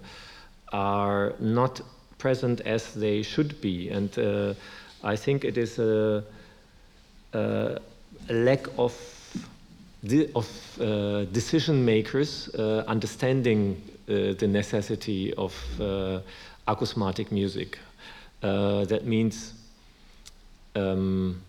are 0.72 1.34
not 1.38 1.80
present 2.18 2.60
as 2.60 2.94
they 2.94 3.22
should 3.22 3.60
be. 3.60 3.88
And 3.88 4.16
uh, 4.18 4.54
I 5.02 5.16
think 5.16 5.44
it 5.44 5.56
is 5.56 5.78
a, 5.78 6.22
a 7.32 7.78
lack 8.28 8.66
of 8.78 8.94
of 10.34 10.80
uh, 10.80 11.24
decision 11.26 11.84
makers 11.84 12.48
uh, 12.54 12.84
understanding 12.86 13.82
uh, 14.08 14.32
the 14.38 14.48
necessity 14.48 15.34
of 15.34 15.54
uh, 15.78 16.20
acousmatic 16.66 17.30
music. 17.30 17.78
Uh, 18.42 18.84
that 18.86 19.04
means 19.04 19.52
um, 20.74 21.42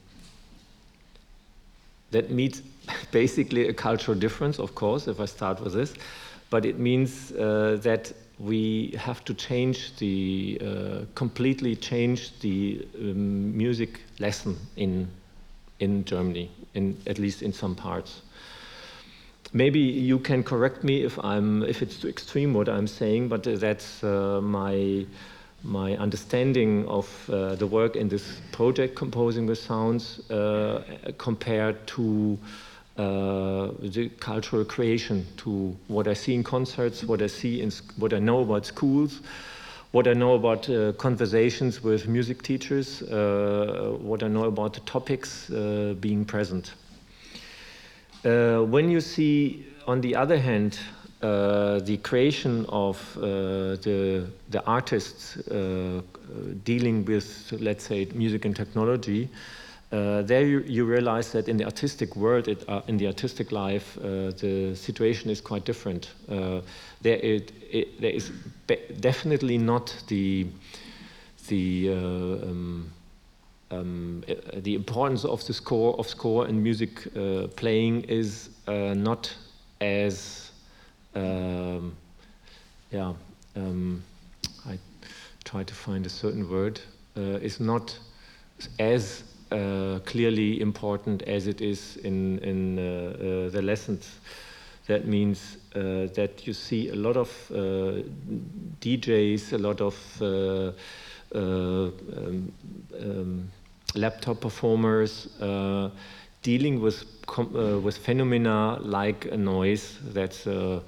that 2.12 2.30
means 2.30 2.62
basically 3.12 3.70
a 3.70 3.74
cultural 3.74 4.18
difference, 4.18 4.60
of 4.60 4.75
course, 4.75 5.08
if 5.08 5.22
I 5.22 5.25
start 5.25 5.62
with 5.62 5.74
this, 5.74 5.94
but 6.50 6.66
it 6.66 6.78
means 6.78 7.30
that 7.30 8.12
we 8.44 8.96
have 8.98 9.24
to 9.26 9.34
change 9.34 9.96
the 9.98 10.60
completely 11.16 11.76
change 11.76 12.40
the 12.40 12.88
um, 12.98 13.56
music 13.56 14.00
lesson 14.20 14.58
in 14.76 15.08
in 15.80 16.06
Germany, 16.06 16.50
in 16.74 16.98
at 17.08 17.18
least 17.20 17.42
in 17.42 17.54
some 17.54 17.76
parts. 17.76 18.22
Maybe 19.54 19.80
you 19.80 20.20
can 20.20 20.44
correct 20.44 20.84
me 20.84 21.04
if 21.04 21.20
I'm 21.20 21.64
if 21.64 21.82
it's 21.82 21.98
too 21.98 22.08
extreme 22.08 22.54
what 22.54 22.70
I'm 22.70 22.88
saying, 22.88 23.28
but 23.28 23.44
that's 23.44 24.04
uh, 24.04 24.40
my 24.42 25.06
my 25.64 25.98
understanding 25.98 26.88
of 26.88 27.30
uh, 27.30 27.56
the 27.56 27.68
work 27.68 27.96
in 27.96 28.08
this 28.08 28.40
project, 28.52 28.96
composing 28.96 29.46
with 29.46 29.60
sounds, 29.60 30.20
uh, 30.32 30.82
compared 31.18 31.86
to 31.88 32.40
uh, 32.98 33.72
the 33.80 34.10
cultural 34.20 34.66
creation, 34.66 35.26
to 35.38 35.76
what 35.88 36.08
I 36.08 36.14
see 36.14 36.34
in 36.34 36.44
concerts, 36.44 37.04
what 37.04 37.22
I 37.22 37.28
see 37.28 37.62
in 37.62 37.72
what 37.98 38.14
I 38.14 38.20
know 38.20 38.42
about 38.42 38.66
schools. 38.66 39.22
What 39.92 40.08
I 40.08 40.14
know 40.14 40.36
about 40.36 40.70
uh, 40.70 40.94
conversations 40.94 41.84
with 41.84 42.08
music 42.08 42.44
teachers, 42.44 43.02
uh, 43.02 43.98
what 44.00 44.24
I 44.24 44.30
know 44.30 44.46
about 44.46 44.74
the 44.74 44.80
topics 44.82 45.50
being 46.00 46.24
present. 46.24 46.76
Uh, 48.24 48.60
when 48.60 48.90
you 48.90 49.02
see, 49.02 49.66
on 49.88 50.00
the 50.00 50.16
other 50.16 50.38
hand, 50.38 50.80
uh, 51.22 51.80
the 51.80 51.98
creation 51.98 52.66
of 52.70 53.18
uh, 53.18 53.22
the, 53.82 54.28
the 54.50 54.64
artists 54.66 55.38
uh, 55.38 56.02
dealing 56.64 57.04
with, 57.06 57.52
let's 57.60 57.84
say, 57.84 58.08
music 58.14 58.46
and 58.46 58.56
technology, 58.56 59.28
uh, 59.92 60.22
there 60.22 60.46
you, 60.46 60.60
you, 60.62 60.86
realize 60.86 61.32
that 61.34 61.50
in 61.50 61.58
the 61.58 61.66
artistic 61.66 62.16
world, 62.16 62.48
it, 62.48 62.64
uh, 62.70 62.82
in 62.88 62.98
the 62.98 63.08
artistic 63.08 63.52
life, 63.52 63.96
the 64.02 64.74
situation 64.76 65.30
is 65.30 65.42
quite 65.42 65.66
different. 65.66 66.12
there, 66.28 67.18
it, 67.18 67.52
it, 67.70 68.00
there 68.00 68.12
is 68.12 68.32
definitely 69.00 69.58
not 69.58 69.96
the, 70.08 70.48
the 71.48 71.90
um, 71.90 72.92
um, 73.72 74.24
uh, 74.28 74.34
the 74.58 74.76
importance 74.76 75.26
of 75.26 75.46
the 75.48 75.54
score 75.54 75.98
of 75.98 76.08
score 76.08 76.46
and 76.46 76.62
music 76.62 77.08
uh, 77.16 77.48
playing 77.56 78.04
is 78.04 78.50
uh, 78.68 78.94
not 78.94 79.34
as 79.80 80.52
um, 81.16 81.96
yeah 82.92 83.14
um, 83.56 84.04
I 84.68 84.78
try 85.44 85.64
to 85.64 85.74
find 85.74 86.06
a 86.06 86.10
certain 86.10 86.50
word 86.50 86.80
uh, 87.18 87.40
is 87.42 87.60
not 87.60 87.98
as 88.80 89.24
uh, 89.51 90.00
clearly 90.05 90.62
important 90.62 91.22
as 91.24 91.48
it 91.48 91.62
is 91.62 91.98
in 91.98 92.39
in 92.39 92.79
uh, 92.79 93.50
the 93.51 93.62
lessons. 93.62 94.20
That 94.88 95.05
means 95.05 95.58
that 95.74 96.46
you 96.46 96.53
see 96.53 96.89
a 96.89 96.96
lot 96.96 97.15
of 97.15 97.29
DJs, 98.81 99.53
a 99.53 99.58
lot 99.58 99.79
of 99.79 99.96
um, 101.34 102.51
um, 103.00 103.50
laptop 103.96 104.41
performers 104.41 105.27
uh, 105.41 105.89
dealing 106.41 106.81
with 106.81 107.05
uh, 107.38 107.79
with 107.79 107.98
phenomena 107.98 108.77
like 108.81 109.31
noise 109.38 109.98
that's 110.13 110.48
uh, 110.48 110.81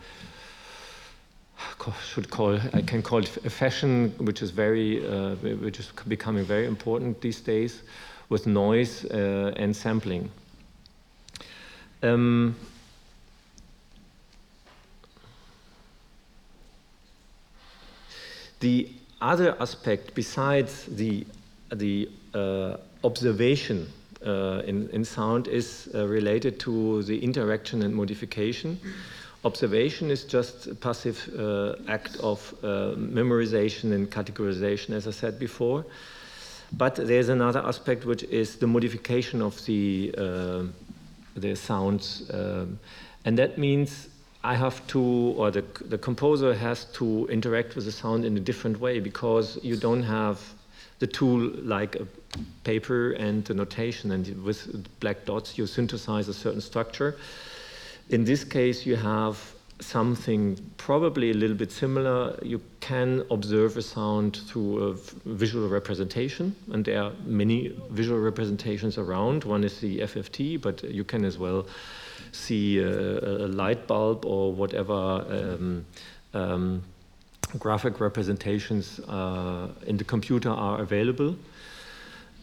should 2.01 2.29
call 2.29 2.60
I 2.74 2.82
can 2.82 3.01
call 3.01 3.20
it 3.20 3.38
a 3.46 3.50
fashion, 3.50 4.13
which 4.17 4.41
is 4.41 4.51
very 4.51 5.05
uh, 5.08 5.36
which 5.36 5.79
is 5.79 5.91
becoming 6.08 6.43
very 6.46 6.65
important 6.65 7.22
these 7.22 7.41
days, 7.41 7.84
with 8.34 8.48
noise 8.48 9.06
uh, 9.06 9.54
and 9.56 9.75
sampling. 9.75 10.32
Um, 12.02 12.56
the 18.60 18.90
other 19.22 19.56
aspect 19.62 20.16
besides 20.16 20.86
the 20.86 21.25
the 21.72 22.10
uh, 22.34 22.78
observation 23.04 23.88
uh, 24.25 24.62
in, 24.66 24.90
in 24.90 25.06
sound 25.06 25.48
is 25.48 25.90
uh, 25.94 26.08
related 26.08 26.60
to 26.60 27.04
the 27.04 27.24
interaction 27.24 27.84
and 27.84 27.94
modification. 27.94 28.80
Observation 29.46 30.10
is 30.10 30.24
just 30.24 30.68
a 30.68 30.75
passive 30.75 31.20
uh, 31.38 31.75
act 31.88 32.18
of 32.18 32.54
uh, 32.63 32.96
memorization 32.98 33.92
and 33.94 34.10
categorization, 34.10 34.96
as 34.96 35.08
I 35.08 35.12
said 35.12 35.38
before. 35.38 35.86
But 36.75 36.96
there's 36.96 37.30
another 37.30 37.60
aspect 37.60 38.06
which 38.06 38.24
is 38.24 38.56
the 38.56 38.68
modification 38.68 39.42
of 39.42 39.63
the, 39.65 40.13
uh, 40.18 40.63
the 41.36 41.56
sounds. 41.56 42.30
Um, 42.34 42.80
and 43.25 43.38
that 43.38 43.58
means 43.58 44.10
I 44.44 44.56
have 44.56 44.86
to, 44.88 45.00
or 45.01 45.51
the, 45.51 45.63
the 45.86 45.98
composer 45.98 46.53
has 46.53 46.86
to 46.94 47.27
interact 47.27 47.75
with 47.75 47.86
the 47.86 47.92
sound 47.92 48.25
in 48.25 48.36
a 48.36 48.39
different 48.39 48.80
way 48.80 49.00
because 49.00 49.58
you 49.63 49.77
don't 49.77 50.03
have 50.03 50.42
the 51.00 51.08
tool 51.08 51.51
like 51.63 51.96
a 51.96 52.08
paper 52.63 53.12
and 53.12 53.46
the 53.46 53.53
notation, 53.53 54.12
and 54.12 54.44
with 54.44 54.88
black 55.00 55.25
dots 55.25 55.58
you 55.58 55.68
synthesize 55.68 56.27
a 56.27 56.34
certain 56.34 56.62
structure. 56.62 57.18
In 58.10 58.25
this 58.25 58.44
case, 58.44 58.86
you 58.86 58.96
have 58.96 59.53
something 59.80 60.58
probably 60.77 61.32
a 61.32 61.34
little 61.34 61.56
bit 61.56 61.72
similar. 61.72 62.38
You 62.42 62.62
can 62.80 63.24
observe 63.32 63.77
a 63.77 63.82
sound 63.82 64.38
through 64.48 64.84
a 64.84 64.94
visual 65.30 65.68
representation, 65.68 66.56
and 66.72 66.86
there 66.86 67.03
are 67.03 67.12
many 67.25 67.75
visual 67.89 68.20
representations 68.20 68.98
around. 68.98 69.44
One 69.44 69.63
is 69.63 69.80
the 69.80 70.00
FFT, 70.00 70.62
but 70.62 70.84
you 70.84 71.03
can 71.03 71.25
as 71.25 71.38
well 71.38 71.65
see 72.32 72.80
a, 72.80 73.46
a 73.46 73.48
light 73.48 73.88
bulb 73.88 74.25
or 74.25 74.53
whatever 74.53 74.94
um, 74.94 75.86
um, 76.34 76.84
graphic 77.60 78.00
representations 78.00 79.00
uh, 79.01 79.68
in 79.86 79.98
the 79.98 80.03
computer 80.03 80.50
are 80.50 80.82
available. 80.82 81.36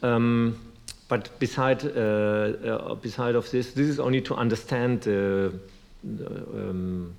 Um, 0.02 0.58
but 1.08 1.38
beside, 1.40 1.84
uh, 1.84 1.90
uh, 1.90 2.94
beside 2.94 3.34
of 3.34 3.50
this, 3.50 3.72
this 3.72 3.88
is 3.88 3.98
only 3.98 4.20
to 4.22 4.34
understand 4.36 5.02
the, 5.02 5.52
the, 6.04 6.26
um, 6.26 7.14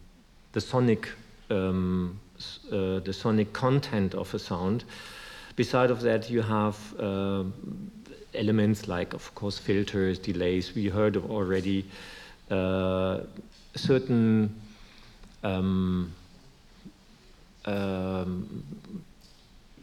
the 0.54 0.62
sonic, 0.62 1.10
um, 1.50 2.20
uh, 2.72 3.00
the 3.00 3.14
sonic 3.14 3.54
content 3.54 4.14
of 4.16 4.34
a 4.34 4.40
sound. 4.40 4.84
Beside 5.56 5.92
of 5.92 6.02
that, 6.02 6.30
you 6.30 6.42
have 6.42 6.78
uh, 7.00 7.44
elements 8.34 8.88
like, 8.88 9.14
of 9.14 9.34
course, 9.36 9.58
filters, 9.58 10.18
delays. 10.20 10.74
We 10.74 10.88
heard 10.88 11.16
of 11.16 11.30
already 11.30 11.86
uh, 12.50 13.22
certain 13.76 14.56
um, 15.44 16.14
um, 17.66 18.64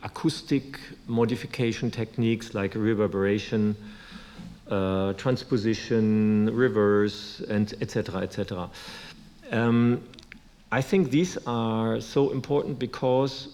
acoustic 0.02 0.78
modification 1.06 1.90
techniques 1.90 2.54
like 2.54 2.74
reverberation, 2.74 3.76
uh, 4.70 5.12
transposition, 5.14 6.50
reverse, 6.54 7.40
and 7.48 7.74
etc. 7.80 8.20
etc. 8.20 8.70
Um, 9.50 10.02
I 10.70 10.82
think 10.82 11.10
these 11.10 11.38
are 11.46 12.00
so 12.00 12.30
important 12.30 12.78
because 12.78 13.48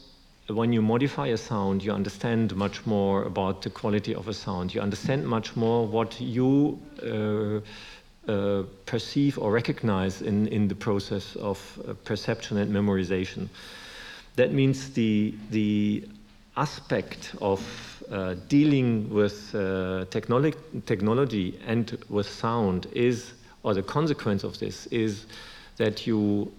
when 0.49 0.73
you 0.73 0.83
modify 0.83 1.29
a 1.29 1.37
sound, 1.37 1.83
you 1.83 1.93
understand 1.93 2.55
much 2.57 2.85
more 2.85 3.23
about 3.23 3.63
the 3.63 3.71
quality 3.71 4.15
of 4.15 4.29
a 4.29 4.35
sound. 4.35 4.75
You 4.75 4.81
understand 4.81 5.27
much 5.27 5.57
more 5.57 5.87
what 5.87 6.21
you 6.21 6.79
uh, 7.03 7.61
uh, 8.31 8.65
perceive 8.85 9.39
or 9.39 9.53
recognize 9.53 10.23
in, 10.23 10.49
in 10.49 10.69
the 10.69 10.75
process 10.75 11.37
of 11.37 11.59
uh, 11.89 11.95
perception 12.05 12.59
and 12.59 12.75
memorization. 12.75 13.49
That 14.37 14.53
means 14.53 14.91
the, 14.91 15.35
the 15.51 16.09
aspect 16.57 17.35
of 17.41 17.61
uh, 18.11 18.35
dealing 18.49 19.13
with 19.13 19.55
uh, 19.55 20.05
technolo 20.11 20.55
technology 20.87 21.59
and 21.67 21.99
with 22.09 22.29
sound 22.29 22.87
is, 22.93 23.33
or 23.63 23.75
the 23.75 23.83
consequence 23.83 24.45
of 24.45 24.59
this 24.59 24.87
is 24.87 25.27
that 25.77 26.07
you, 26.07 26.53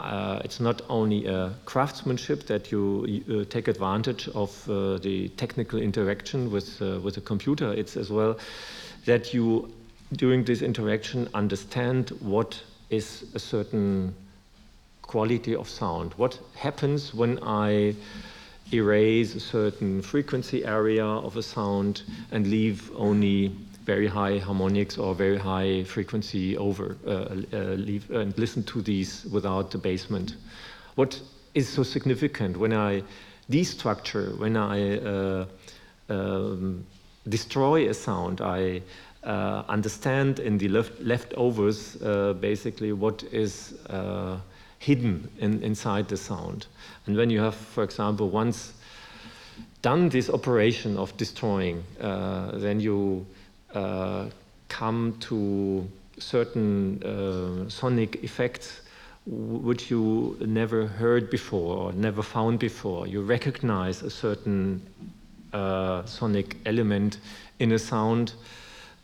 uh, 0.00 0.40
it's 0.44 0.60
not 0.60 0.82
only 0.88 1.26
a 1.26 1.52
craftsmanship 1.64 2.46
that 2.46 2.70
you 2.72 3.24
uh, 3.28 3.44
take 3.50 3.68
advantage 3.68 4.28
of 4.28 4.70
uh, 4.70 4.98
the 4.98 5.28
technical 5.36 5.78
interaction 5.78 6.50
with, 6.50 6.80
uh, 6.80 6.98
with 7.00 7.16
a 7.16 7.20
computer, 7.20 7.72
it's 7.72 7.96
as 7.96 8.10
well 8.10 8.38
that 9.04 9.34
you, 9.34 9.72
during 10.12 10.44
this 10.44 10.62
interaction, 10.62 11.28
understand 11.34 12.10
what 12.20 12.60
is 12.90 13.24
a 13.34 13.38
certain 13.38 14.14
quality 15.02 15.54
of 15.54 15.68
sound. 15.68 16.12
What 16.14 16.38
happens 16.54 17.14
when 17.14 17.38
I 17.42 17.94
erase 18.72 19.34
a 19.34 19.40
certain 19.40 20.02
frequency 20.02 20.64
area 20.64 21.04
of 21.04 21.36
a 21.36 21.42
sound 21.42 22.02
and 22.32 22.46
leave 22.46 22.90
only 22.96 23.54
very 23.84 24.08
high 24.08 24.38
harmonics 24.38 24.98
or 24.98 25.14
very 25.14 25.38
high 25.38 25.84
frequency 25.84 26.56
over, 26.56 26.96
uh, 27.06 27.10
uh, 27.52 27.58
leave, 27.74 28.10
and 28.10 28.36
listen 28.36 28.62
to 28.64 28.82
these 28.82 29.24
without 29.26 29.70
the 29.70 29.78
basement. 29.78 30.36
What 30.96 31.20
is 31.54 31.68
so 31.68 31.84
significant 31.84 32.56
when 32.56 32.72
I 32.72 33.02
destructure, 33.50 34.36
when 34.38 34.56
I 34.56 34.98
uh, 34.98 35.46
um, 36.08 36.84
destroy 37.28 37.88
a 37.88 37.94
sound, 37.94 38.40
I 38.40 38.82
uh, 39.22 39.62
understand 39.68 40.40
in 40.40 40.58
the 40.58 40.68
left 40.68 41.00
leftovers 41.00 42.00
uh, 42.02 42.32
basically 42.34 42.92
what 42.92 43.22
is 43.32 43.74
uh, 43.90 44.38
hidden 44.78 45.28
in, 45.38 45.62
inside 45.62 46.08
the 46.08 46.16
sound. 46.16 46.66
And 47.06 47.16
when 47.16 47.30
you 47.30 47.40
have, 47.40 47.54
for 47.54 47.84
example, 47.84 48.28
once 48.28 48.72
done 49.82 50.08
this 50.08 50.28
operation 50.30 50.96
of 50.96 51.16
destroying, 51.16 51.82
uh, 52.00 52.52
then 52.58 52.80
you 52.80 53.26
uh, 53.74 54.26
come 54.68 55.16
to 55.20 55.86
certain 56.18 57.02
uh, 57.02 57.68
sonic 57.68 58.22
effects 58.24 58.80
which 59.26 59.90
you 59.90 60.36
never 60.40 60.86
heard 60.86 61.30
before 61.30 61.76
or 61.76 61.92
never 61.92 62.22
found 62.22 62.58
before. 62.58 63.06
You 63.06 63.22
recognize 63.22 64.02
a 64.02 64.10
certain 64.10 64.80
uh, 65.52 66.04
sonic 66.04 66.56
element 66.64 67.18
in 67.58 67.72
a 67.72 67.78
sound 67.78 68.34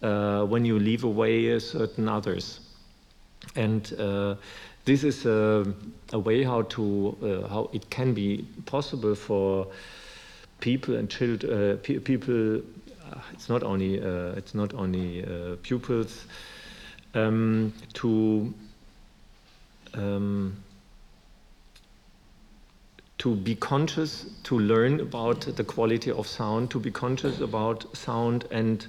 uh, 0.03 0.45
when 0.45 0.65
you 0.65 0.79
leave 0.79 1.05
away 1.05 1.59
certain 1.59 2.09
others. 2.09 2.61
And 3.57 3.93
uh, 3.99 4.37
this 4.85 5.05
is 5.05 5.27
a, 5.27 5.73
a 6.13 6.19
way 6.19 6.43
how 6.43 6.63
to 6.63 7.17
uh, 7.23 7.49
how 7.49 7.71
it 7.73 7.89
can 7.91 8.15
be 8.15 8.45
possible 8.67 9.15
for 9.15 9.69
people 10.61 10.97
and 10.97 11.09
children, 11.09 11.53
uh, 11.53 11.77
pe 11.83 11.99
people. 11.99 12.57
Uh, 12.59 13.21
it's 13.33 13.49
not 13.49 13.63
only 13.63 14.01
uh, 14.01 14.33
it's 14.37 14.55
not 14.55 14.75
only 14.75 15.25
uh, 15.25 15.57
pupils 15.63 16.27
um, 17.15 17.73
to 17.93 18.53
um, 19.95 20.57
to 23.19 23.37
be 23.37 23.55
conscious, 23.55 24.27
to 24.43 24.59
learn 24.59 24.99
about 24.99 25.43
the 25.43 25.63
quality 25.63 26.11
of 26.11 26.27
sound, 26.27 26.71
to 26.71 26.81
be 26.81 26.91
conscious 26.91 27.41
about 27.41 27.97
sound 27.97 28.47
and 28.51 28.89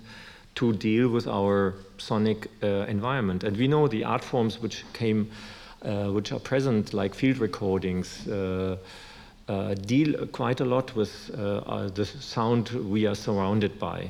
to 0.56 0.74
deal 0.74 1.08
with 1.08 1.28
our 1.28 1.76
sonic 2.00 2.48
uh, 2.64 2.86
environment. 2.88 3.44
And 3.44 3.56
we 3.58 3.68
know 3.68 3.88
the 3.88 4.04
art 4.04 4.24
forms 4.24 4.60
which 4.60 4.86
came 4.94 5.30
which 5.84 6.32
are 6.32 6.40
present, 6.40 6.94
like 6.94 7.14
field 7.14 7.38
recordings, 7.38 8.28
uh, 8.28 8.78
uh, 9.50 9.74
deal 9.74 10.26
quite 10.28 10.62
a 10.62 10.66
lot 10.66 10.96
with 10.96 11.28
the 11.28 12.06
sound 12.06 12.70
we 12.70 13.06
are 13.06 13.16
surrounded 13.16 13.78
by. 13.80 14.10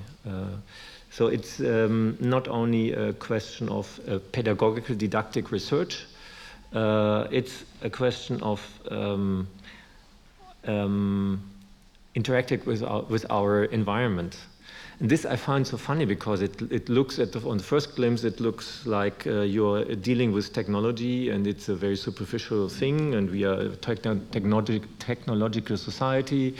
so 1.09 1.27
it's 1.27 1.59
um, 1.59 2.17
not 2.19 2.47
only 2.47 2.93
a 2.93 3.13
question 3.13 3.69
of 3.69 3.99
pedagogical 4.31 4.95
didactic 4.95 5.51
research, 5.51 6.05
it's 6.73 7.63
a 7.81 7.89
question 7.89 8.41
of 8.41 8.61
um, 8.91 9.47
um, 10.65 11.41
interacting 12.15 12.61
with 12.65 12.83
our, 12.83 13.01
with 13.03 13.25
our 13.29 13.65
environment. 13.65 14.37
And 14.99 15.09
this 15.09 15.25
I 15.25 15.35
find 15.35 15.65
so 15.65 15.77
funny 15.77 16.05
because 16.05 16.41
it, 16.41 16.61
it 16.71 16.87
looks 16.87 17.19
at 17.19 17.31
the, 17.31 17.39
on 17.47 17.57
the 17.57 17.63
first 17.63 17.95
glimpse 17.95 18.23
it 18.23 18.39
looks 18.39 18.85
like 18.85 19.25
uh, 19.25 19.41
you're 19.41 19.83
dealing 19.95 20.31
with 20.31 20.53
technology 20.53 21.29
and 21.29 21.47
it's 21.47 21.69
a 21.69 21.75
very 21.75 21.95
superficial 21.95 22.69
thing 22.69 23.15
and 23.15 23.29
we 23.29 23.43
are 23.43 23.59
a 23.59 23.69
techno 23.75 24.19
technological 24.29 25.77
society. 25.77 26.55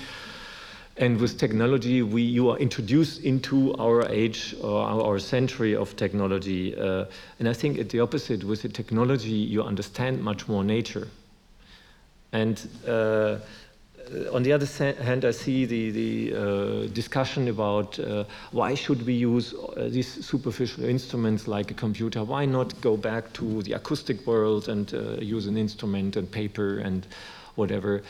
And 0.97 1.19
with 1.19 1.37
technology 1.37 2.01
we 2.01 2.23
you 2.23 2.49
are 2.49 2.57
introduced 2.57 3.23
into 3.23 3.73
our 3.75 4.05
age 4.09 4.55
or 4.61 4.81
our, 4.81 5.01
our 5.03 5.19
century 5.19 5.75
of 5.75 5.95
technology 5.95 6.75
uh, 6.75 7.05
and 7.39 7.47
I 7.47 7.53
think 7.53 7.77
at 7.77 7.89
the 7.89 7.99
opposite 7.99 8.43
with 8.43 8.63
the 8.63 8.69
technology 8.69 9.29
you 9.29 9.63
understand 9.63 10.23
much 10.23 10.47
more 10.47 10.63
nature. 10.63 11.07
And 12.31 12.59
uh, 12.87 13.37
on 14.31 14.43
the 14.43 14.51
other 14.51 14.65
hand, 15.01 15.25
I 15.25 15.31
see 15.31 15.65
the, 15.65 15.91
the 15.91 16.35
uh, 16.35 16.87
discussion 16.93 17.47
about 17.47 17.99
uh, 17.99 18.25
why 18.51 18.75
should 18.75 19.05
we 19.05 19.13
use 19.13 19.53
uh, 19.53 19.87
these 19.89 20.25
superficial 20.25 20.85
instruments 20.85 21.47
like 21.47 21.71
a 21.71 21.73
computer? 21.73 22.23
Why 22.23 22.45
not 22.45 22.79
go 22.81 22.97
back 22.97 23.33
to 23.33 23.63
the 23.63 23.73
acoustic 23.73 24.25
world 24.27 24.69
and 24.69 24.93
uh, 24.93 25.15
use 25.21 25.47
an 25.47 25.57
instrument 25.57 26.15
and 26.15 26.29
paper 26.29 26.79
and 26.79 27.07
whatever? 27.55 28.03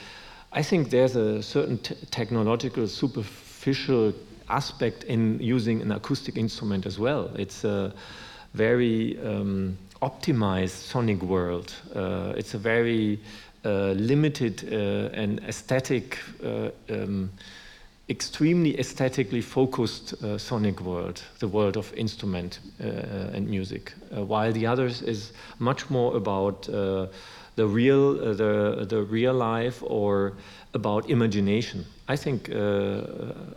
I 0.51 0.62
think 0.62 0.89
there's 0.89 1.15
a 1.15 1.41
certain 1.41 1.79
technological 2.12 2.88
superficial 2.88 4.13
aspect 4.49 5.03
in 5.06 5.39
using 5.39 5.82
an 5.82 5.91
acoustic 5.91 6.38
instrument 6.38 6.86
as 6.86 6.99
well. 6.99 7.32
It's 7.36 7.63
a 7.63 7.93
very 8.53 9.19
um, 9.25 9.77
optimized 10.01 10.91
sonic 10.91 11.21
world. 11.21 11.73
Uh, 11.95 12.34
it's 12.36 12.53
a 12.53 12.58
very 12.58 13.19
uh, 13.23 13.52
limited 13.69 14.63
uh, 14.71 15.10
and 15.13 15.39
aesthetic, 15.47 16.19
uh, 16.43 16.69
um, 16.89 17.30
extremely 18.10 18.78
aesthetically 18.80 19.41
focused 19.41 20.13
uh, 20.23 20.38
sonic 20.38 20.82
world, 20.82 21.23
the 21.39 21.47
world 21.47 21.78
of 21.78 21.93
instrument 21.93 22.60
uh, 22.82 22.88
and 23.34 23.47
music, 23.47 23.93
while 24.12 24.52
the 24.52 24.65
others 24.65 25.02
is 25.02 25.32
much 25.60 25.89
more 25.89 26.15
about 26.17 26.63
the 27.56 27.67
real, 27.67 28.13
the, 28.13 28.86
the 28.89 29.04
real 29.04 29.34
life 29.34 29.82
or 29.86 30.34
about 30.73 31.10
imagination. 31.10 31.86
I 32.08 32.17
think 32.17 32.49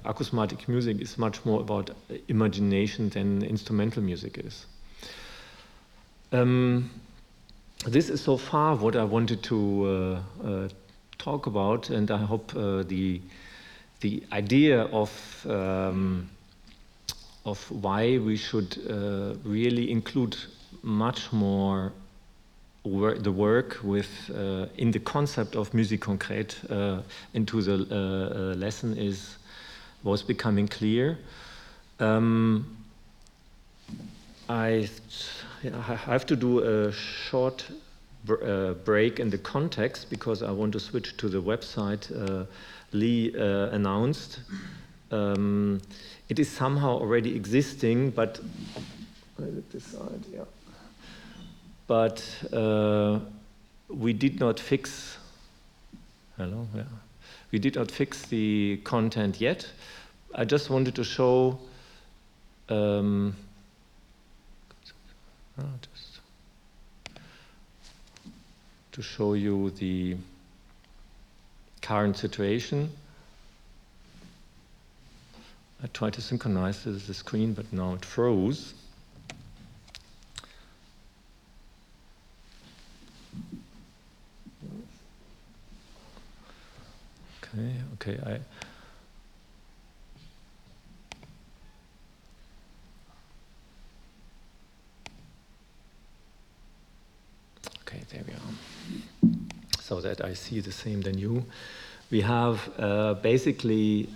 acousmatic 0.05 0.69
music 0.69 1.01
is 1.01 1.19
much 1.19 1.45
more 1.45 1.61
about 1.61 1.91
imagination 2.29 3.09
than 3.09 3.43
instrumental 3.43 4.03
music 4.03 4.39
is. 4.39 4.67
Um, 6.33 6.91
this 7.87 8.11
is 8.11 8.21
so 8.21 8.37
far 8.37 8.75
what 8.75 8.97
I 8.97 9.05
wanted 9.05 9.43
to 9.45 10.21
uh, 10.43 10.47
uh, 10.47 10.69
talk 11.19 11.47
about, 11.47 11.91
and 11.91 12.11
I 12.11 12.19
hope 12.19 12.55
uh, 12.57 12.83
the 12.83 13.21
the 14.01 14.23
idea 14.33 14.83
of 14.93 15.47
um, 15.49 16.29
of 17.45 17.71
why 17.71 18.19
we 18.19 18.37
should 18.37 18.77
uh, 18.91 19.35
really 19.45 19.91
include 19.91 20.37
much 20.83 21.33
more 21.33 21.93
wor 22.85 23.15
the 23.15 23.33
work 23.33 23.79
with 23.83 24.31
uh, 24.31 24.67
in 24.77 24.91
the 24.91 25.01
concept 25.01 25.57
of 25.57 25.73
musique 25.73 26.01
concrète 26.01 26.55
uh, 26.71 27.03
into 27.35 27.63
the 27.63 28.55
lesson 28.57 28.97
is 28.97 29.39
was 30.03 30.23
becoming 30.23 30.69
clear. 30.69 31.19
Um, 32.01 32.77
I 34.49 34.89
I 35.65 35.95
have 35.95 36.27
to 36.27 36.37
do 36.37 36.59
a 36.61 36.93
short 36.93 37.65
uh, 38.29 38.75
break 38.85 39.19
in 39.19 39.31
the 39.31 39.39
context 39.39 40.11
because 40.11 40.43
I 40.43 40.51
want 40.51 40.73
to 40.73 40.81
switch 40.81 41.17
to 41.17 41.29
the 41.29 41.41
website 41.41 42.11
uh, 42.13 42.45
Lee 42.93 43.35
uh, 43.35 43.71
announced. 43.71 44.41
Um, 45.11 45.81
it 46.29 46.39
is 46.39 46.51
somehow 46.51 46.99
already 46.99 47.35
existing, 47.35 48.11
but 48.11 48.41
decide, 49.73 50.25
yeah. 50.33 50.45
But 51.87 52.23
uh, 52.53 53.21
we 53.89 54.13
did 54.13 54.39
not 54.41 54.61
fix. 54.61 55.17
Hello, 56.37 56.67
yeah. 56.75 56.83
We 57.51 57.59
did 57.59 57.77
not 57.77 57.91
fix 57.91 58.23
the 58.23 58.81
content 58.85 59.41
yet. 59.41 59.67
I 60.35 60.45
just 60.45 60.69
wanted 60.69 60.95
to 60.97 61.05
show. 61.05 61.59
Um, 62.69 63.37
Oh, 65.59 65.65
just 65.95 66.21
to 68.93 69.03
show 69.03 69.35
you 69.35 69.71
the 69.71 70.17
current 71.81 72.17
situation. 72.17 72.91
I 75.83 75.87
tried 75.89 76.15
to 76.15 76.23
synchronize 76.23 76.85
the 76.85 77.15
screen, 77.15 77.53
but 77.53 77.71
now 77.73 77.95
it 77.95 78.05
froze. 78.05 78.75
Okay, 87.43 87.75
okay, 87.95 88.19
I 88.27 88.41
Okay, 97.87 98.03
there 98.11 98.25
we 98.27 98.33
are. 98.33 99.35
So 99.81 100.01
that 100.01 100.25
I 100.25 100.35
see 100.35 100.59
the 100.59 100.73
same 100.73 101.03
than 101.03 101.17
you. 101.17 101.45
We 102.11 102.21
have 102.21 102.69
uh, 102.79 103.15
basically, 103.15 104.09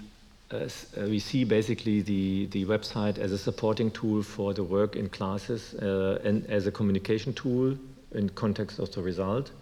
uh, 0.51 0.57
uh, 0.57 0.69
we 1.03 1.21
see 1.21 1.45
basically 1.45 2.03
the, 2.03 2.47
the 2.47 2.65
website 2.65 3.19
as 3.19 3.31
a 3.31 3.39
supporting 3.39 3.93
tool 3.93 4.25
for 4.25 4.53
the 4.53 4.65
work 4.65 4.97
in 4.97 5.09
classes 5.09 5.75
uh, 5.75 6.19
and 6.25 6.45
as 6.47 6.67
a 6.67 6.73
communication 6.73 7.33
tool 7.33 7.77
in 8.13 8.29
context 8.31 8.81
of 8.81 8.91
the 8.91 9.03
result. 9.03 9.53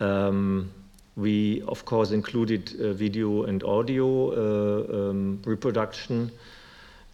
Um, 0.00 0.72
we, 1.14 1.62
of 1.68 1.84
course, 1.84 2.10
included 2.10 2.74
uh, 2.80 2.92
video 2.92 3.44
and 3.44 3.62
audio 3.62 4.32
uh, 4.32 5.10
um, 5.10 5.40
reproduction, 5.44 6.32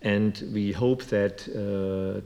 and 0.01 0.43
we 0.55 0.73
hope 0.73 1.03
that 1.05 1.39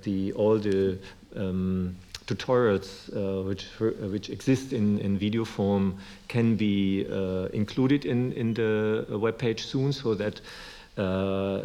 the, 0.04 0.32
all 0.34 0.58
the 0.58 0.98
um, 1.34 1.96
tutorials 2.26 3.10
uh, 3.14 3.42
which, 3.42 3.66
uh, 3.80 4.08
which 4.08 4.30
exist 4.30 4.72
in, 4.72 4.98
in 5.00 5.18
video 5.18 5.44
form 5.44 5.98
can 6.28 6.56
be 6.56 7.06
uh, 7.10 7.46
included 7.52 8.04
in, 8.04 8.32
in 8.32 8.54
the 8.54 9.06
web 9.18 9.38
page 9.38 9.66
soon 9.66 9.92
so 9.92 10.14
that 10.14 10.40
uh, 10.96 11.62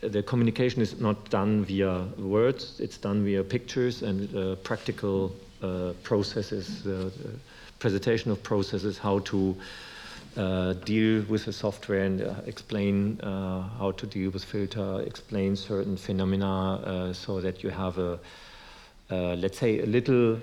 the 0.00 0.22
communication 0.22 0.80
is 0.80 1.00
not 1.00 1.28
done 1.30 1.64
via 1.64 2.04
words, 2.18 2.78
it's 2.80 2.98
done 2.98 3.24
via 3.24 3.42
pictures 3.42 4.02
and 4.02 4.34
uh, 4.34 4.54
practical 4.56 5.34
uh, 5.62 5.92
processes, 6.04 6.86
presentation 7.80 8.30
of 8.30 8.40
processes, 8.42 8.96
how 8.96 9.18
to 9.20 9.56
deal 10.84 11.24
with 11.28 11.46
the 11.46 11.52
software 11.52 12.04
and 12.04 12.20
explain 12.46 13.18
how 13.20 13.92
to 13.96 14.06
deal 14.06 14.30
with 14.30 14.44
filter, 14.44 15.02
explain 15.04 15.56
certain 15.56 15.96
phenomena 15.96 17.12
so 17.12 17.40
that 17.40 17.64
you 17.64 17.70
have 17.70 17.98
a 17.98 18.12
uh, 18.12 18.18
let's 19.10 19.58
say, 19.58 19.80
a 19.80 19.86
little 19.86 20.38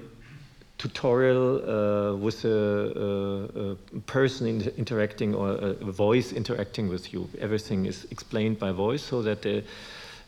tutorial 0.78 1.62
uh, 1.64 2.16
with 2.16 2.44
a, 2.46 2.50
a, 2.50 3.98
a 3.98 4.00
person 4.02 4.48
in 4.48 4.62
interacting 4.78 5.34
or 5.34 5.52
a, 5.52 5.74
voice 5.92 6.34
interacting 6.34 6.90
with 6.90 7.14
you. 7.14 7.30
Everything 7.40 7.86
is 7.86 8.06
explained 8.12 8.60
by 8.60 8.72
voice 8.72 9.02
so 9.02 9.22
that 9.22 9.46
uh, 9.46 9.62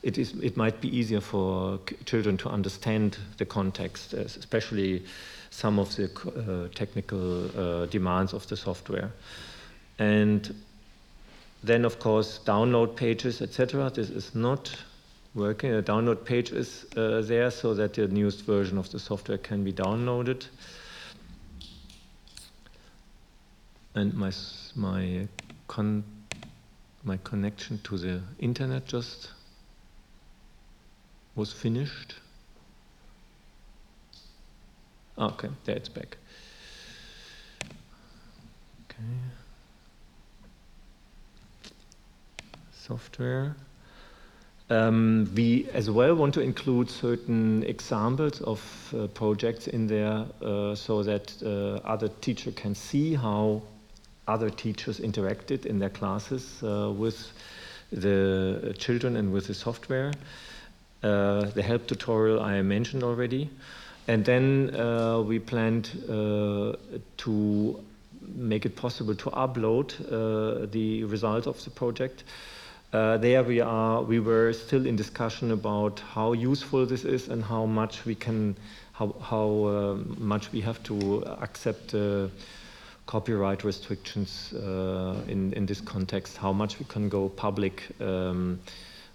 it, 0.03 0.17
is, 0.17 0.33
it 0.41 0.55
might 0.55 0.79
be 0.79 0.95
easier 0.95 1.19
for 1.19 1.79
children 2.05 2.37
to 2.37 2.49
understand 2.49 3.17
the 3.37 3.45
context, 3.45 4.13
uh, 4.13 4.19
especially 4.19 5.03
some 5.49 5.79
of 5.79 5.95
the 5.95 6.05
uh, 6.05 6.67
technical 6.73 7.47
uh, 7.59 7.85
demands 7.87 8.33
of 8.33 8.47
the 8.47 8.55
software. 8.55 9.11
And 9.99 10.53
then, 11.63 11.83
of 11.83 11.99
course, 11.99 12.39
download 12.45 12.95
pages, 12.95 13.41
etc. 13.41 13.89
This 13.89 14.09
is 14.09 14.35
not 14.35 14.71
working. 15.37 15.73
A 15.73 15.81
download 15.81 16.25
page 16.25 16.51
is 16.51 16.85
uh, 16.97 17.21
there 17.21 17.51
so 17.51 17.73
that 17.75 17.93
the 17.93 18.07
newest 18.07 18.43
version 18.45 18.77
of 18.77 18.89
the 18.89 18.99
software 18.99 19.37
can 19.37 19.63
be 19.63 19.71
downloaded. 19.71 20.47
And 23.95 24.13
my 24.13 24.31
my 24.75 25.27
con 25.67 26.03
my 27.03 27.17
connection 27.23 27.79
to 27.83 27.97
the 27.97 28.21
internet 28.39 28.85
just 28.85 29.31
was 31.35 31.53
finished. 31.53 32.15
Okay, 35.17 35.49
there 35.65 35.75
it's 35.75 35.89
back. 35.89 36.17
Okay. 38.85 39.03
Software. 42.71 43.55
Um, 44.69 45.31
we 45.33 45.69
as 45.73 45.89
well 45.89 46.13
want 46.15 46.33
to 46.33 46.41
include 46.41 46.89
certain 46.89 47.63
examples 47.63 48.41
of 48.41 48.93
uh, 48.93 49.07
projects 49.07 49.67
in 49.67 49.87
there 49.87 50.25
uh, 50.41 50.75
so 50.75 51.03
that 51.03 51.31
uh, 51.41 51.79
other 51.87 52.09
teachers 52.09 52.53
can 52.55 52.75
see 52.75 53.13
how 53.15 53.61
other 54.27 54.49
teachers 54.49 54.99
interacted 54.99 55.65
in 55.65 55.79
their 55.79 55.89
classes 55.89 56.61
uh, 56.63 56.91
with 56.91 57.31
the 57.93 58.75
children 58.77 59.15
and 59.15 59.31
with 59.31 59.47
the 59.47 59.53
software. 59.53 60.11
Uh, 61.01 61.45
the 61.51 61.63
help 61.63 61.87
tutorial 61.87 62.41
I 62.41 62.61
mentioned 62.61 63.03
already. 63.03 63.49
And 64.09 64.25
then 64.25 64.75
uh, 64.75 65.21
we 65.21 65.39
planned 65.39 65.91
to 67.17 67.83
make 68.35 68.65
it 68.65 68.75
possible 68.75 69.15
to 69.15 69.29
upload 69.29 70.71
the 70.71 71.03
results 71.05 71.47
of 71.47 71.63
the 71.63 71.69
project 71.69 72.25
uh, 72.93 73.17
there 73.17 73.43
we 73.43 73.59
are. 73.59 74.01
We 74.01 74.19
were 74.19 74.53
still 74.53 74.85
in 74.85 74.95
discussion 74.95 75.51
about 75.51 75.99
how 75.99 76.33
useful 76.33 76.85
this 76.85 77.03
is 77.03 77.27
and 77.27 77.43
how 77.43 77.65
much 77.65 78.05
we 78.05 78.15
can, 78.15 78.55
how 78.93 79.15
how 79.21 79.49
uh, 79.65 79.97
much 80.17 80.51
we 80.51 80.61
have 80.61 80.81
to 80.83 81.23
accept 81.41 81.93
uh, 81.93 82.27
copyright 83.05 83.63
restrictions 83.63 84.53
uh, 84.53 85.15
in, 85.27 85.53
in 85.53 85.65
this 85.65 85.81
context, 85.81 86.37
how 86.37 86.53
much 86.53 86.79
we 86.79 86.85
can 86.85 87.09
go 87.09 87.29
public. 87.29 87.83
Um, 87.99 88.59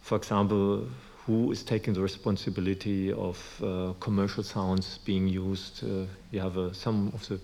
for 0.00 0.16
example, 0.16 0.86
who 1.26 1.52
is 1.52 1.62
taking 1.62 1.94
the 1.94 2.00
responsibility 2.00 3.12
of 3.12 3.38
uh, 3.62 3.92
commercial 4.00 4.42
sounds 4.42 4.98
being 5.04 5.28
used? 5.28 5.84
Uh, 5.84 6.06
you 6.30 6.40
have 6.40 6.74
some 6.74 7.12
of 7.14 7.26
the 7.28 7.38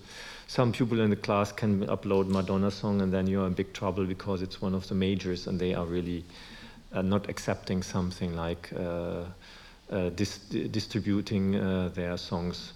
some 0.49 0.71
people 0.71 0.99
in 0.99 1.11
the 1.11 1.15
class 1.15 1.51
can 1.51 1.85
upload 1.85 2.27
Madonna 2.27 2.71
song, 2.71 3.01
and 3.01 3.13
then 3.13 3.27
you 3.27 3.43
are 3.43 3.45
in 3.45 3.53
big 3.53 3.71
trouble 3.71 4.03
because 4.05 4.41
it's 4.41 4.59
one 4.59 4.73
of 4.73 4.87
the 4.87 4.95
majors, 4.95 5.45
and 5.45 5.59
they 5.59 5.75
are 5.75 5.85
really 5.85 6.25
uh, 6.91 7.03
not 7.03 7.29
accepting 7.29 7.83
something 7.83 8.35
like 8.35 8.71
uh, 8.75 9.25
uh, 9.91 10.09
dis 10.15 10.39
distributing 10.71 11.55
uh, 11.55 11.91
their 11.93 12.17
songs. 12.17 12.73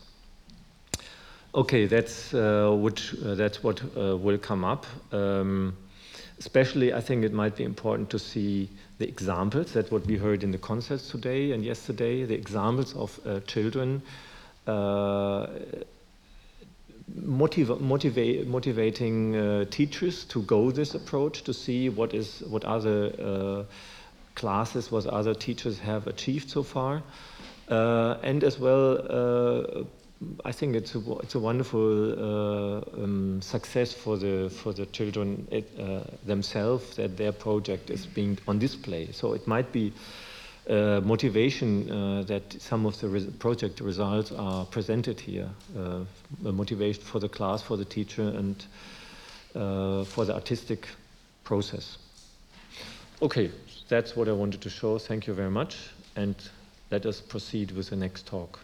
Okay, 1.56 1.88
that's 1.88 2.36
uh, 2.36 2.70
which 2.80 3.16
uh, 3.26 3.34
that's 3.34 3.64
what 3.64 3.82
will 3.96 4.38
come 4.38 4.64
up. 4.64 4.86
Um, 5.12 5.76
especially, 6.38 6.94
I 6.94 7.02
think 7.02 7.24
it 7.24 7.34
might 7.34 7.56
be 7.56 7.64
important 7.64 8.12
to 8.12 8.20
see 8.20 8.70
the 9.00 9.08
examples. 9.08 9.74
That's 9.74 9.90
what 9.90 10.06
we 10.06 10.16
heard 10.16 10.44
in 10.44 10.52
the 10.52 10.60
concerts 10.60 11.10
today 11.10 11.54
and 11.54 11.66
yesterday. 11.66 12.24
The 12.24 12.36
examples 12.36 12.94
of 12.96 13.20
children 13.48 14.04
motiv 17.16 17.82
motivate, 17.82 18.48
motivating 18.48 19.36
uh, 19.36 19.66
teachers 19.66 20.26
to 20.26 20.42
go 20.44 20.72
this 20.72 20.96
approach 20.96 21.44
to 21.44 21.54
see 21.54 21.90
what 21.90 22.14
is 22.14 22.42
what 22.48 22.64
other 22.66 23.66
classes, 24.36 24.92
what 24.92 25.06
other 25.06 25.34
teachers 25.34 25.80
have 25.80 26.08
achieved 26.08 26.50
so 26.50 26.64
far, 26.64 27.04
and 27.70 28.44
as 28.44 28.60
well 28.60 29.86
I 30.46 30.52
think 30.52 30.76
it's 30.76 30.96
a, 30.96 31.02
it's 31.20 31.36
a 31.36 31.40
wonderful 31.40 32.12
uh, 32.14 33.04
um, 33.04 33.42
success 33.42 33.94
for 33.94 34.18
the 34.18 34.50
for 34.50 34.74
the 34.74 34.86
children 34.88 35.48
it, 35.52 35.70
uh, 35.80 36.04
themselves 36.26 36.96
that 36.96 37.18
their 37.18 37.32
project 37.32 37.90
is 37.90 38.06
being 38.06 38.38
on 38.48 38.60
display. 38.60 39.12
So 39.12 39.34
it 39.34 39.48
might 39.48 39.72
be 39.72 39.94
uh, 40.70 41.02
motivation 41.04 41.92
uh, 41.92 42.24
that 42.24 42.62
some 42.62 42.86
of 42.86 43.00
the 43.02 43.10
res 43.10 43.26
project 43.26 43.82
results 43.82 44.32
are 44.32 44.66
presented 44.66 45.20
here. 45.20 45.50
Uh, 45.78 46.04
motivation 46.40 47.04
for 47.04 47.20
the 47.20 47.30
class, 47.30 47.62
for 47.62 47.78
the 47.78 47.86
teacher, 47.86 48.24
and 48.24 48.66
uh, 49.56 50.04
for 50.06 50.26
the 50.26 50.34
artistic 50.34 50.88
process. 51.44 51.98
Okay, 53.22 53.52
that's 53.90 54.16
what 54.16 54.28
I 54.28 54.32
wanted 54.32 54.62
to 54.62 54.70
show. 54.70 54.98
Thank 54.98 55.28
you 55.28 55.34
very 55.34 55.52
much, 55.52 55.76
and 56.16 56.36
let 56.92 57.06
us 57.06 57.22
proceed 57.22 57.72
with 57.72 57.90
the 57.90 57.96
next 57.96 58.26
talk. 58.26 58.60